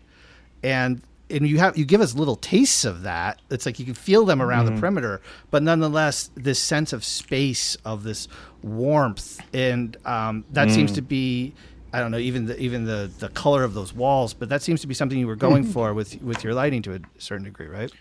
[0.63, 3.93] and and you have you give us little tastes of that it's like you can
[3.93, 4.75] feel them around mm-hmm.
[4.75, 8.27] the perimeter but nonetheless this sense of space of this
[8.63, 10.73] warmth and um, that mm.
[10.73, 11.53] seems to be
[11.91, 14.81] I don't know even the even the the color of those walls, but that seems
[14.81, 17.67] to be something you were going for with with your lighting to a certain degree,
[17.67, 17.91] right?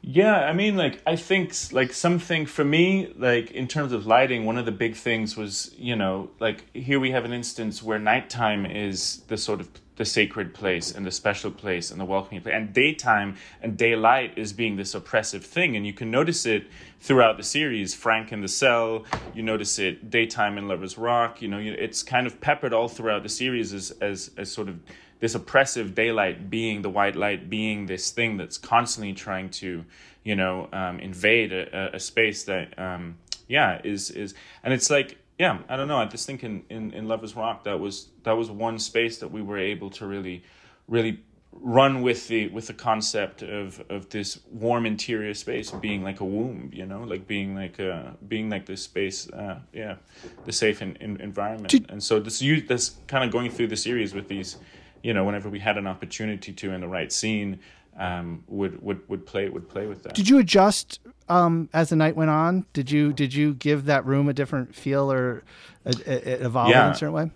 [0.00, 4.44] Yeah, I mean, like I think like something for me, like in terms of lighting,
[4.44, 7.98] one of the big things was you know like here we have an instance where
[7.98, 12.40] nighttime is the sort of the sacred place and the special place and the welcoming
[12.40, 16.68] place, and daytime and daylight is being this oppressive thing, and you can notice it
[17.00, 17.94] throughout the series.
[17.94, 21.42] Frank in the cell, you notice it daytime in Lovers Rock.
[21.42, 24.78] You know, it's kind of peppered all throughout the series as as as sort of
[25.20, 29.84] this oppressive daylight being the white light being this thing that's constantly trying to
[30.24, 35.18] you know um, invade a, a, space that um, yeah is is and it's like
[35.38, 38.32] yeah i don't know i just think in, in in lovers rock that was that
[38.32, 40.42] was one space that we were able to really
[40.86, 41.20] really
[41.52, 46.24] run with the with the concept of of this warm interior space being like a
[46.24, 49.96] womb you know like being like uh being like this space uh yeah
[50.44, 51.72] the safe in, in environment.
[51.88, 54.56] And so this you this kind of going through the series with these
[55.02, 57.60] you know, whenever we had an opportunity to in the right scene,
[57.98, 60.14] um, would would would play would play with that.
[60.14, 62.64] Did you adjust um, as the night went on?
[62.72, 65.42] Did you did you give that room a different feel or
[65.84, 66.86] it evolve yeah.
[66.86, 67.30] in a certain way?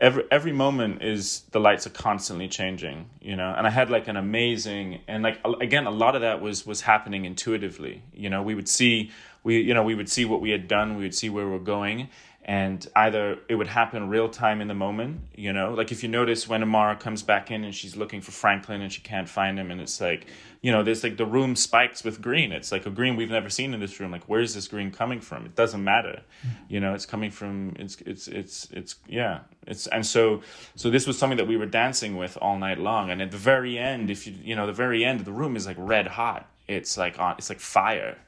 [0.00, 3.52] Every every moment is the lights are constantly changing, you know.
[3.56, 6.82] And I had like an amazing and like again a lot of that was was
[6.82, 8.02] happening intuitively.
[8.14, 9.10] You know, we would see
[9.42, 11.58] we you know we would see what we had done, we would see where we're
[11.58, 12.08] going,
[12.44, 15.72] and either it would happen real time in the moment you know?
[15.74, 18.92] Like if you notice when amara comes back in and she's looking for franklin and
[18.92, 20.26] she can't find him and it's like
[20.62, 22.52] you know there's like the room spikes with green.
[22.52, 24.10] It's like a green we've never seen in this room.
[24.10, 25.46] Like where's this green coming from?
[25.46, 26.20] It doesn't matter.
[26.42, 26.48] Hmm.
[26.68, 29.40] You know it's coming from it's it's it's it's yeah.
[29.66, 30.42] It's and so
[30.76, 33.10] so this was something that we were dancing with all night long.
[33.10, 35.66] And at the very end if you you know the very end the room is
[35.66, 36.46] like red hot.
[36.68, 38.18] It's like on it's like fire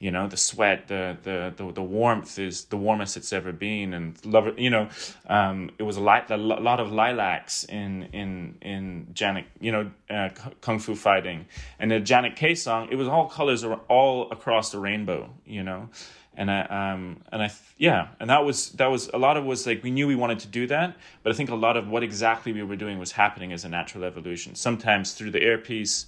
[0.00, 3.94] you know the sweat the the the, the warmth is the warmest it's ever been.
[3.94, 4.88] And love you know
[5.28, 9.90] um, it was a, light, a lot of lilacs in in in Janet you know
[10.08, 10.30] uh,
[10.62, 11.46] kung fu fighting.
[11.78, 15.90] And the Janet Kay song it was all colors all across the rainbow you know?
[16.34, 19.66] And I um and I yeah and that was that was a lot of was
[19.66, 22.02] like we knew we wanted to do that but I think a lot of what
[22.02, 24.54] exactly we were doing was happening as a natural evolution.
[24.54, 26.06] Sometimes through the earpiece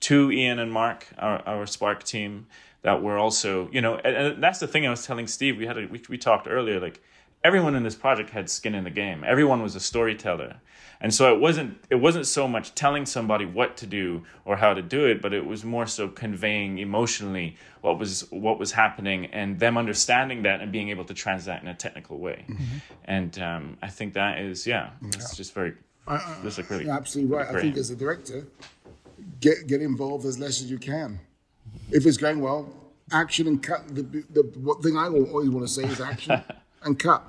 [0.00, 2.46] to Ian and Mark our, our Spark team
[2.82, 5.56] that were also, you know, and, and, that's the thing I was telling Steve.
[5.56, 6.80] We had a, we we talked earlier.
[6.80, 7.00] Like
[7.44, 9.24] everyone in this project had skin in the game.
[9.24, 10.56] Everyone was a storyteller.
[11.00, 14.72] And so it wasn't it wasn't so much telling somebody what to do or how
[14.72, 19.26] to do it, but it was more so conveying emotionally what was what was happening
[19.26, 22.44] and them understanding that and being able to translate in a technical way.
[22.48, 22.76] Mm-hmm.
[23.04, 25.74] And um, I think that is yeah, it's just very
[26.06, 27.48] uh, that's like really absolutely right.
[27.48, 28.46] I think as a director,
[29.40, 31.18] get get involved as less as you can.
[31.90, 32.72] If it's going well,
[33.12, 33.88] action and cut.
[33.94, 36.42] The, the, the thing I always want to say is action.
[36.84, 37.24] and cut.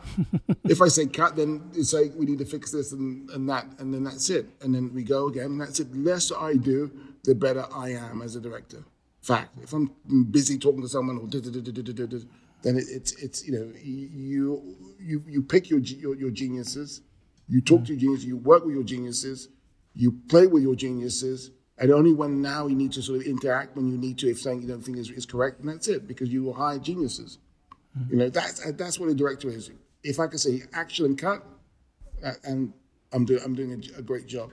[0.63, 3.65] if I say cut, then it's like we need to fix this and, and that,
[3.79, 4.47] and then that's it.
[4.61, 5.91] And then we go again, and that's it.
[5.91, 6.91] The less I do,
[7.23, 8.83] the better I am as a director.
[9.21, 9.57] Fact.
[9.61, 9.89] If I'm
[10.31, 15.69] busy talking to someone or then it, it's it's you know you you you pick
[15.69, 17.01] your your, your geniuses,
[17.47, 17.85] you talk mm.
[17.87, 19.49] to your geniuses, you work with your geniuses,
[19.93, 21.51] you play with your geniuses,
[21.83, 24.39] and only when now you need to sort of interact when you need to if
[24.39, 27.39] something you don't think is, is correct, and that's it because you will hire geniuses.
[28.09, 29.69] You know, that's that's what a director is.
[30.01, 31.45] If I can say action and cut,
[32.25, 32.71] uh, and
[33.11, 34.51] I'm doing I'm doing a, a, great job.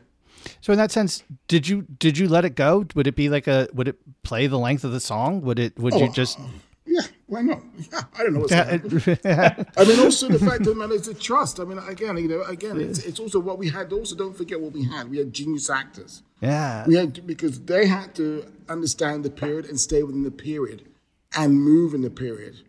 [0.61, 2.85] So in that sense, did you did you let it go?
[2.97, 5.41] Would it be like a would it play the length of the song?
[5.43, 6.37] Would it would oh, you just
[6.85, 7.63] yeah, why not?
[7.93, 9.19] Yeah, I don't know what's happening.
[9.77, 11.61] I mean, also the fact that man, it's a trust.
[11.61, 13.93] I mean, again, you know, again, it's, it's also what we had.
[13.93, 15.09] Also, don't forget what we had.
[15.09, 16.25] We had genius actors.
[16.41, 20.31] Yeah, we had to, because they had to understand the period and stay within the
[20.31, 20.89] period
[21.37, 22.63] and move in the period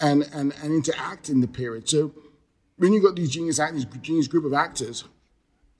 [0.00, 1.88] and, and, and interact in the period.
[1.88, 2.12] So
[2.76, 5.04] when you've got these genius actors, genius group of actors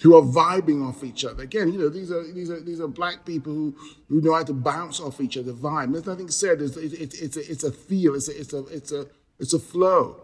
[0.03, 1.43] who are vibing off each other.
[1.43, 3.75] Again, you know, these are these are these are black people who,
[4.09, 5.93] who know how to bounce off each other, vibe.
[5.93, 6.61] There's nothing said.
[6.61, 8.15] It's, it's, it's, a, it's a feel.
[8.15, 9.07] It's a, it's a it's a
[9.39, 10.21] it's a flow.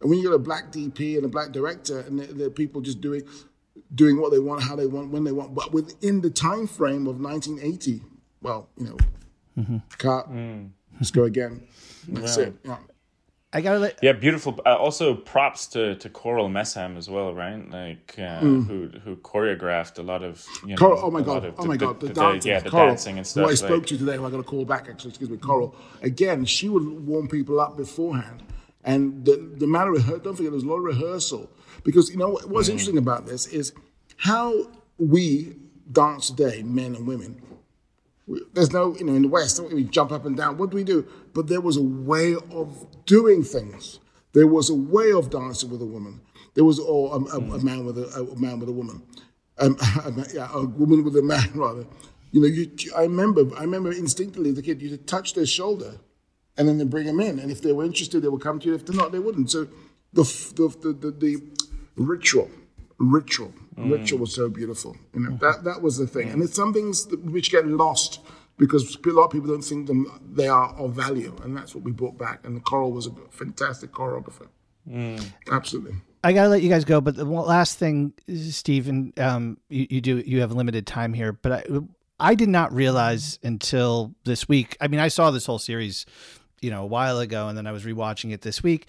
[0.00, 2.80] And when you get a black DP and a black director, and the, the people
[2.80, 3.22] just doing
[3.94, 7.06] doing what they want, how they want, when they want, but within the time frame
[7.06, 8.02] of 1980,
[8.42, 8.96] well, you know,
[9.58, 9.78] mm-hmm.
[9.98, 10.70] cut, mm.
[10.94, 11.62] let's go again.
[12.08, 12.54] That's it.
[12.64, 12.76] Yeah.
[13.52, 14.60] I gotta let yeah, beautiful.
[14.64, 17.68] Uh, also, props to to Coral Messam as well, right?
[17.68, 18.64] Like uh, mm.
[18.64, 20.76] who who choreographed a lot of you know.
[20.76, 21.52] Coral, oh my god!
[21.58, 21.98] oh my god!
[21.98, 23.46] The, the, the, yeah, the Coral, dancing and stuff.
[23.46, 25.10] Who I spoke like, to today, who I got a call back actually.
[25.10, 25.74] Excuse me, Coral.
[26.02, 28.44] Again, she would warm people up beforehand,
[28.84, 30.18] and the the matter of her.
[30.18, 31.50] Don't forget, there's a lot of rehearsal
[31.84, 32.72] because you know what's mm.
[32.72, 33.72] interesting about this is
[34.16, 35.56] how we
[35.90, 37.42] dance today, men and women
[38.52, 40.56] there's no, you know, in the West, we jump up and down.
[40.56, 41.06] What do we do?
[41.34, 43.98] But there was a way of doing things.
[44.32, 46.20] There was a way of dancing with a woman.
[46.54, 49.02] There was or a, a, a man with a, a, man with a woman.
[49.58, 49.76] Um,
[50.34, 51.86] yeah, a woman with a man rather.
[52.32, 55.98] You know, you, I remember, I remember instinctively the kid, you touch their shoulder,
[56.56, 57.38] and then they bring them in.
[57.40, 58.74] And if they were interested, they would come to you.
[58.74, 59.50] If they're not, they wouldn't.
[59.50, 59.66] So
[60.12, 60.22] the
[60.54, 61.42] the the, the, the
[61.96, 62.50] ritual,
[62.98, 63.92] ritual Mm.
[63.92, 64.96] Ritual was so beautiful.
[65.14, 66.30] You know, that that was the thing.
[66.30, 68.20] And it's some things which get lost
[68.58, 71.84] because a lot of people don't think them they are of value, and that's what
[71.84, 72.44] we brought back.
[72.44, 74.48] And the Coral was a fantastic choreographer.
[74.88, 75.24] Mm.
[75.50, 75.94] Absolutely.
[76.22, 78.12] I gotta let you guys go, but the last thing,
[78.50, 81.64] Stephen, um, you, you do you have limited time here, but I
[82.18, 84.76] I did not realize until this week.
[84.80, 86.04] I mean, I saw this whole series,
[86.60, 88.86] you know, a while ago, and then I was rewatching it this week,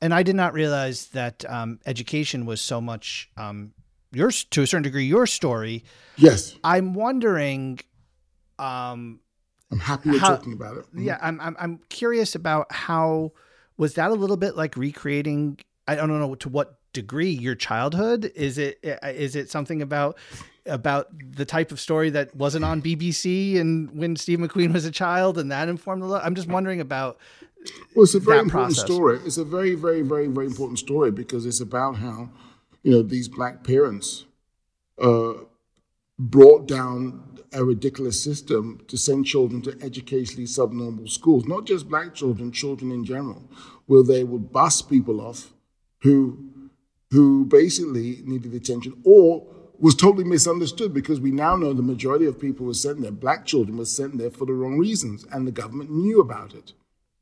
[0.00, 3.72] and I did not realize that um, education was so much um,
[4.12, 5.84] your to a certain degree your story.
[6.16, 6.56] Yes.
[6.62, 7.80] I'm wondering.
[8.58, 9.20] Um,
[9.70, 10.86] I'm happy you're how, talking about it.
[10.86, 11.04] Mm-hmm.
[11.04, 11.56] Yeah, I'm, I'm.
[11.58, 13.32] I'm curious about how
[13.76, 15.58] was that a little bit like recreating.
[15.88, 20.16] I don't know to what degree your childhood is it is it something about
[20.66, 24.90] about the type of story that wasn't on BBC and when Steve McQueen was a
[24.90, 27.18] child and that informed the I'm just wondering about
[27.94, 28.84] well it's a very important process.
[28.94, 32.30] story it's a very very very very important story because it's about how
[32.84, 34.26] you know, these black parents
[35.02, 35.32] uh,
[36.18, 42.14] brought down a ridiculous system to send children to educationally subnormal schools, not just black
[42.14, 43.50] children, children in general,
[43.86, 45.52] where they would bus people off
[46.02, 46.50] who
[47.10, 49.46] who basically needed attention or
[49.78, 53.44] was totally misunderstood because we now know the majority of people were sent there, black
[53.44, 56.72] children were sent there for the wrong reasons, and the government knew about it.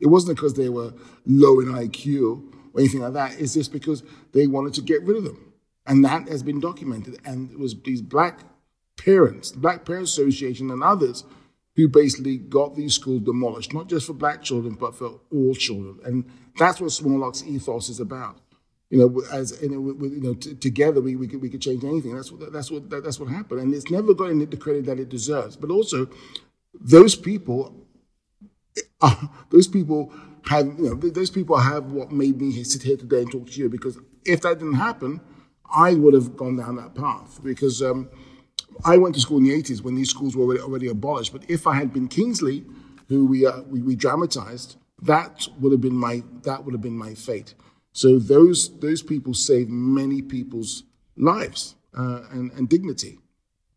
[0.01, 0.93] It wasn't because they were
[1.25, 2.43] low in IQ
[2.75, 5.53] or anything like that, it's just because they wanted to get rid of them.
[5.87, 7.19] And that has been documented.
[7.25, 8.41] And it was these black
[8.97, 11.25] parents, the Black Parents Association and others,
[11.77, 15.99] who basically got these schools demolished, not just for black children, but for all children.
[16.05, 18.39] And that's what Small Axe ethos is about.
[18.93, 21.83] You know, as you know, you know t- together we, we could we could change
[21.83, 22.15] anything.
[22.15, 25.09] That's what that's what that's what happened, and it's never gotten the credit that it
[25.09, 25.57] deserves.
[25.57, 26.11] But also,
[26.79, 27.87] those people,
[29.01, 30.13] uh, those people
[30.45, 33.61] have you know those people have what made me sit here today and talk to
[33.61, 33.71] you.
[33.71, 35.23] Because if that didn't happen,
[35.75, 38.11] I would have gone down that path because um,
[38.85, 41.33] I went to school in the 80s when these schools were already, already abolished.
[41.33, 42.67] But if I had been Kingsley,
[43.09, 46.99] who we, uh, we, we dramatized, that would have been my that would have been
[46.99, 47.55] my fate.
[47.93, 50.85] So those those people saved many people's
[51.17, 53.19] lives uh, and, and dignity.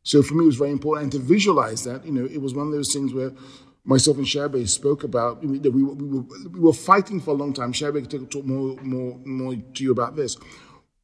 [0.04, 2.06] So for me, it was very important and to visualize that.
[2.06, 3.32] You know, it was one of those things where
[3.84, 5.44] myself and Shabier spoke about.
[5.44, 7.74] We, we, were, we, were, we were fighting for a long time.
[7.74, 10.38] Shabier could talk more more more to you about this.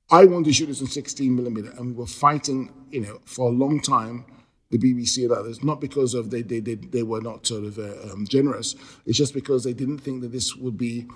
[0.09, 3.47] I wanted to shoot this in 16 millimeter, and we were fighting, you know, for
[3.47, 4.25] a long time
[4.71, 7.77] the BBC and others, not because of they they they, they were not sort of
[7.77, 8.75] uh, um, generous.
[9.05, 11.07] It's just because they didn't think that this would be.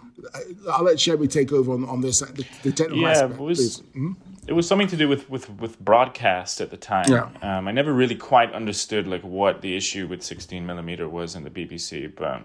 [0.71, 3.33] I'll let Shabier take over on, on this the, the technical yeah, aspect.
[3.33, 4.11] It was, mm-hmm.
[4.47, 7.05] it was something to do with, with, with broadcast at the time.
[7.09, 7.29] Yeah.
[7.41, 11.43] Um, I never really quite understood like what the issue with 16 millimeter was in
[11.43, 12.43] the BBC, but.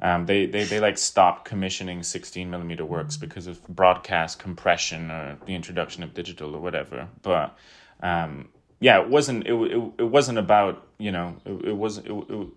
[0.00, 5.36] Um, they, they, they like stopped commissioning 16 millimeter works because of broadcast compression or
[5.44, 7.08] the introduction of digital or whatever.
[7.22, 7.58] But
[8.00, 8.48] um,
[8.80, 12.12] yeah, it wasn't it, it, it wasn't about you know it, it was it,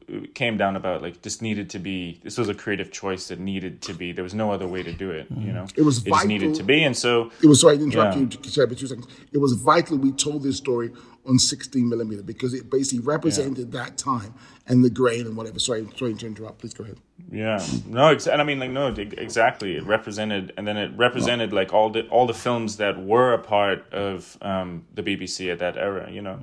[0.07, 3.39] it, came down about like this needed to be this was a creative choice that
[3.39, 5.99] needed to be there was no other way to do it you know it was
[5.99, 8.23] it vital, just needed to be and so it was sorry to interrupt yeah.
[8.23, 10.91] you sorry, but two seconds it was vital we told this story
[11.25, 13.83] on 16 millimeter because it basically represented yeah.
[13.83, 14.33] that time
[14.67, 15.59] and the grain and whatever.
[15.59, 16.59] Sorry, sorry to interrupt.
[16.59, 16.97] Please go ahead.
[17.31, 19.75] Yeah, no, ex- and I mean, like, no, exactly.
[19.75, 23.37] It represented, and then it represented like all the all the films that were a
[23.37, 26.09] part of um, the BBC at that era.
[26.11, 26.39] You know,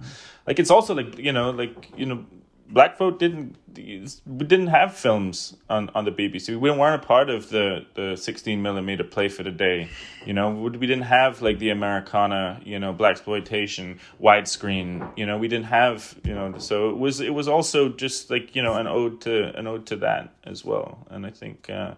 [0.49, 2.25] like it's also like you know, like you know,
[2.71, 6.59] black folk didn't we didn't have films on, on the BBC.
[6.59, 9.89] We weren't a part of the, the 16 millimeter Play for Today.
[10.27, 15.13] You know, we didn't have like the Americana, you know, blaxploitation widescreen.
[15.17, 16.57] You know, we didn't have you know.
[16.57, 19.85] So it was it was also just like you know an ode to an ode
[19.89, 21.07] to that as well.
[21.11, 21.95] And I think uh,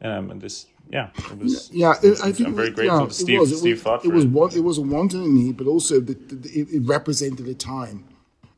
[0.00, 1.70] um and this yeah, it was.
[1.72, 3.36] Yeah, it, I think I'm very grateful yeah, to Steve.
[3.36, 4.50] It was, Steve it was, it was one.
[4.54, 8.04] It was a wanton need, but also the, the, it, it represented a time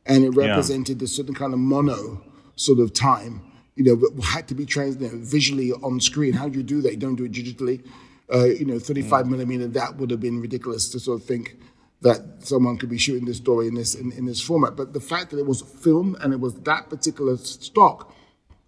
[0.05, 1.05] and it represented yeah.
[1.05, 2.21] a certain kind of mono
[2.55, 3.41] sort of time.
[3.75, 6.33] You know, had to be translated visually on screen.
[6.33, 6.91] How do you do that?
[6.91, 7.85] You don't do it digitally.
[8.33, 9.29] Uh, you know, 35 mm.
[9.29, 9.67] millimeter.
[9.67, 11.57] That would have been ridiculous to sort of think
[12.01, 14.75] that someone could be shooting this story in this in, in this format.
[14.75, 18.13] But the fact that it was film and it was that particular stock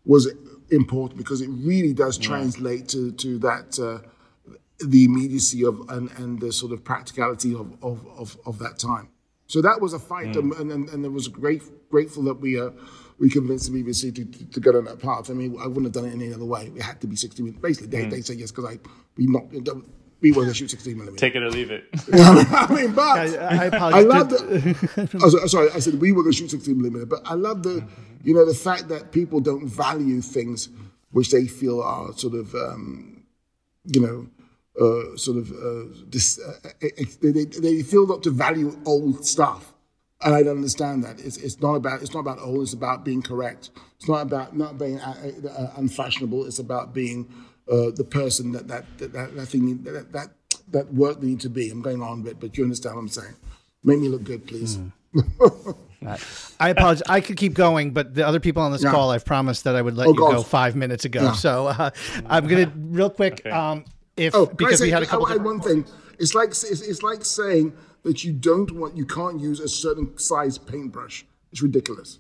[0.05, 0.28] was
[0.72, 3.80] important because it really does translate to to that.
[3.80, 4.07] Uh,
[4.82, 9.09] the immediacy of and, and the sort of practicality of, of, of, of that time.
[9.47, 10.59] So that was a fight, mm.
[10.59, 12.70] and, and, and it was great, grateful that we uh,
[13.17, 15.30] we convinced the BBC to, to, to, go down that path.
[15.30, 16.72] I mean, I wouldn't have done it any other way.
[16.74, 17.61] It had to be 60 minutes.
[17.61, 18.11] Basically, they, mm.
[18.11, 18.80] they say yes because I
[19.17, 19.51] we not
[20.22, 21.20] we want to shoot 16 millimeters.
[21.20, 21.86] Take it or leave it.
[22.13, 25.09] I mean, but I, I, I love the.
[25.24, 27.86] oh, sorry, I said we were going to shoot 16 millimeter, but I love the,
[28.24, 30.70] you know, the fact that people don't value things
[31.11, 33.24] which they feel are sort of, um,
[33.86, 34.28] you know
[34.80, 36.70] uh, sort of uh, dis, uh,
[37.22, 39.74] they, they feel not to value old stuff,
[40.22, 41.20] and I don't understand that.
[41.20, 42.61] It's, it's not about it's not about old.
[42.61, 43.72] It's about being correct.
[43.97, 46.45] It's not about not being uh, uh, unfashionable.
[46.45, 47.34] It's about being
[47.72, 50.30] uh, the person that that that, that, that thing that, that
[50.72, 51.70] that work need to be.
[51.70, 53.36] I'm going on a bit, but you understand what I'm saying.
[53.84, 54.78] Make me look good, please.
[54.78, 55.78] Mm.
[56.59, 57.03] I apologize.
[57.09, 58.91] I could keep going, but the other people on this yeah.
[58.91, 60.32] call, I've promised that I would let oh, you God.
[60.32, 61.24] go five minutes ago.
[61.24, 61.32] Yeah.
[61.34, 61.89] So uh,
[62.28, 63.41] I'm gonna real quick.
[63.41, 63.49] Okay.
[63.49, 65.28] Um, if oh, because say, we had a couple.
[65.28, 65.86] I, one thing.
[66.17, 70.17] It's like it's, it's like saying that you don't want you can't use a certain
[70.17, 71.26] size paintbrush.
[71.51, 72.20] It's ridiculous.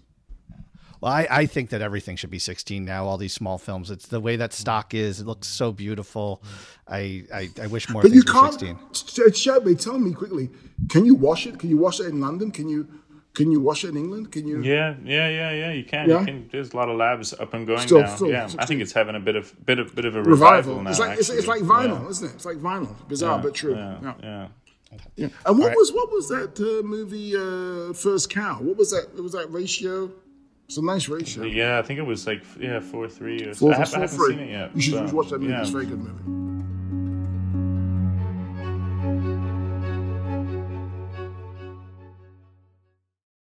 [1.01, 3.05] Well, I, I think that everything should be 16 now.
[3.05, 5.21] All these small films, it's the way that stock is.
[5.21, 6.43] It looks so beautiful.
[6.87, 8.01] I I, I wish more.
[8.01, 8.53] But you can't.
[8.53, 8.77] 16.
[8.93, 10.49] Shabier, tell me quickly.
[10.89, 11.59] Can you wash it?
[11.59, 12.51] Can you wash it in London?
[12.51, 12.87] Can you?
[13.35, 14.31] Can you wash it in England?
[14.31, 14.61] Can you?
[14.61, 15.71] Yeah, yeah, yeah, yeah.
[15.71, 16.09] You can.
[16.09, 16.19] Yeah?
[16.19, 16.49] You can.
[16.51, 18.15] There's a lot of labs up and going still, now.
[18.15, 20.75] Still, yeah, I think it's having a bit of bit of bit of a revival,
[20.75, 20.89] revival now.
[20.89, 22.09] It's like it's, it's, like vinyl, yeah.
[22.09, 22.33] isn't it?
[22.35, 22.95] It's like vinyl.
[23.07, 23.75] Bizarre yeah, but true.
[23.75, 24.47] Yeah, yeah.
[25.15, 25.27] yeah.
[25.45, 25.77] And what right.
[25.77, 27.35] was what was that uh, movie?
[27.35, 28.57] Uh, First Cow.
[28.59, 29.07] What was that?
[29.15, 30.11] It was that ratio.
[30.69, 31.45] It's a nice ratio.
[31.45, 34.01] Yeah, I think it was like yeah four three or four, I, have, four, I
[34.01, 34.35] haven't three.
[34.35, 34.75] seen it yet.
[34.75, 35.51] You should, but, watch that movie.
[35.51, 36.38] It's a very good movie.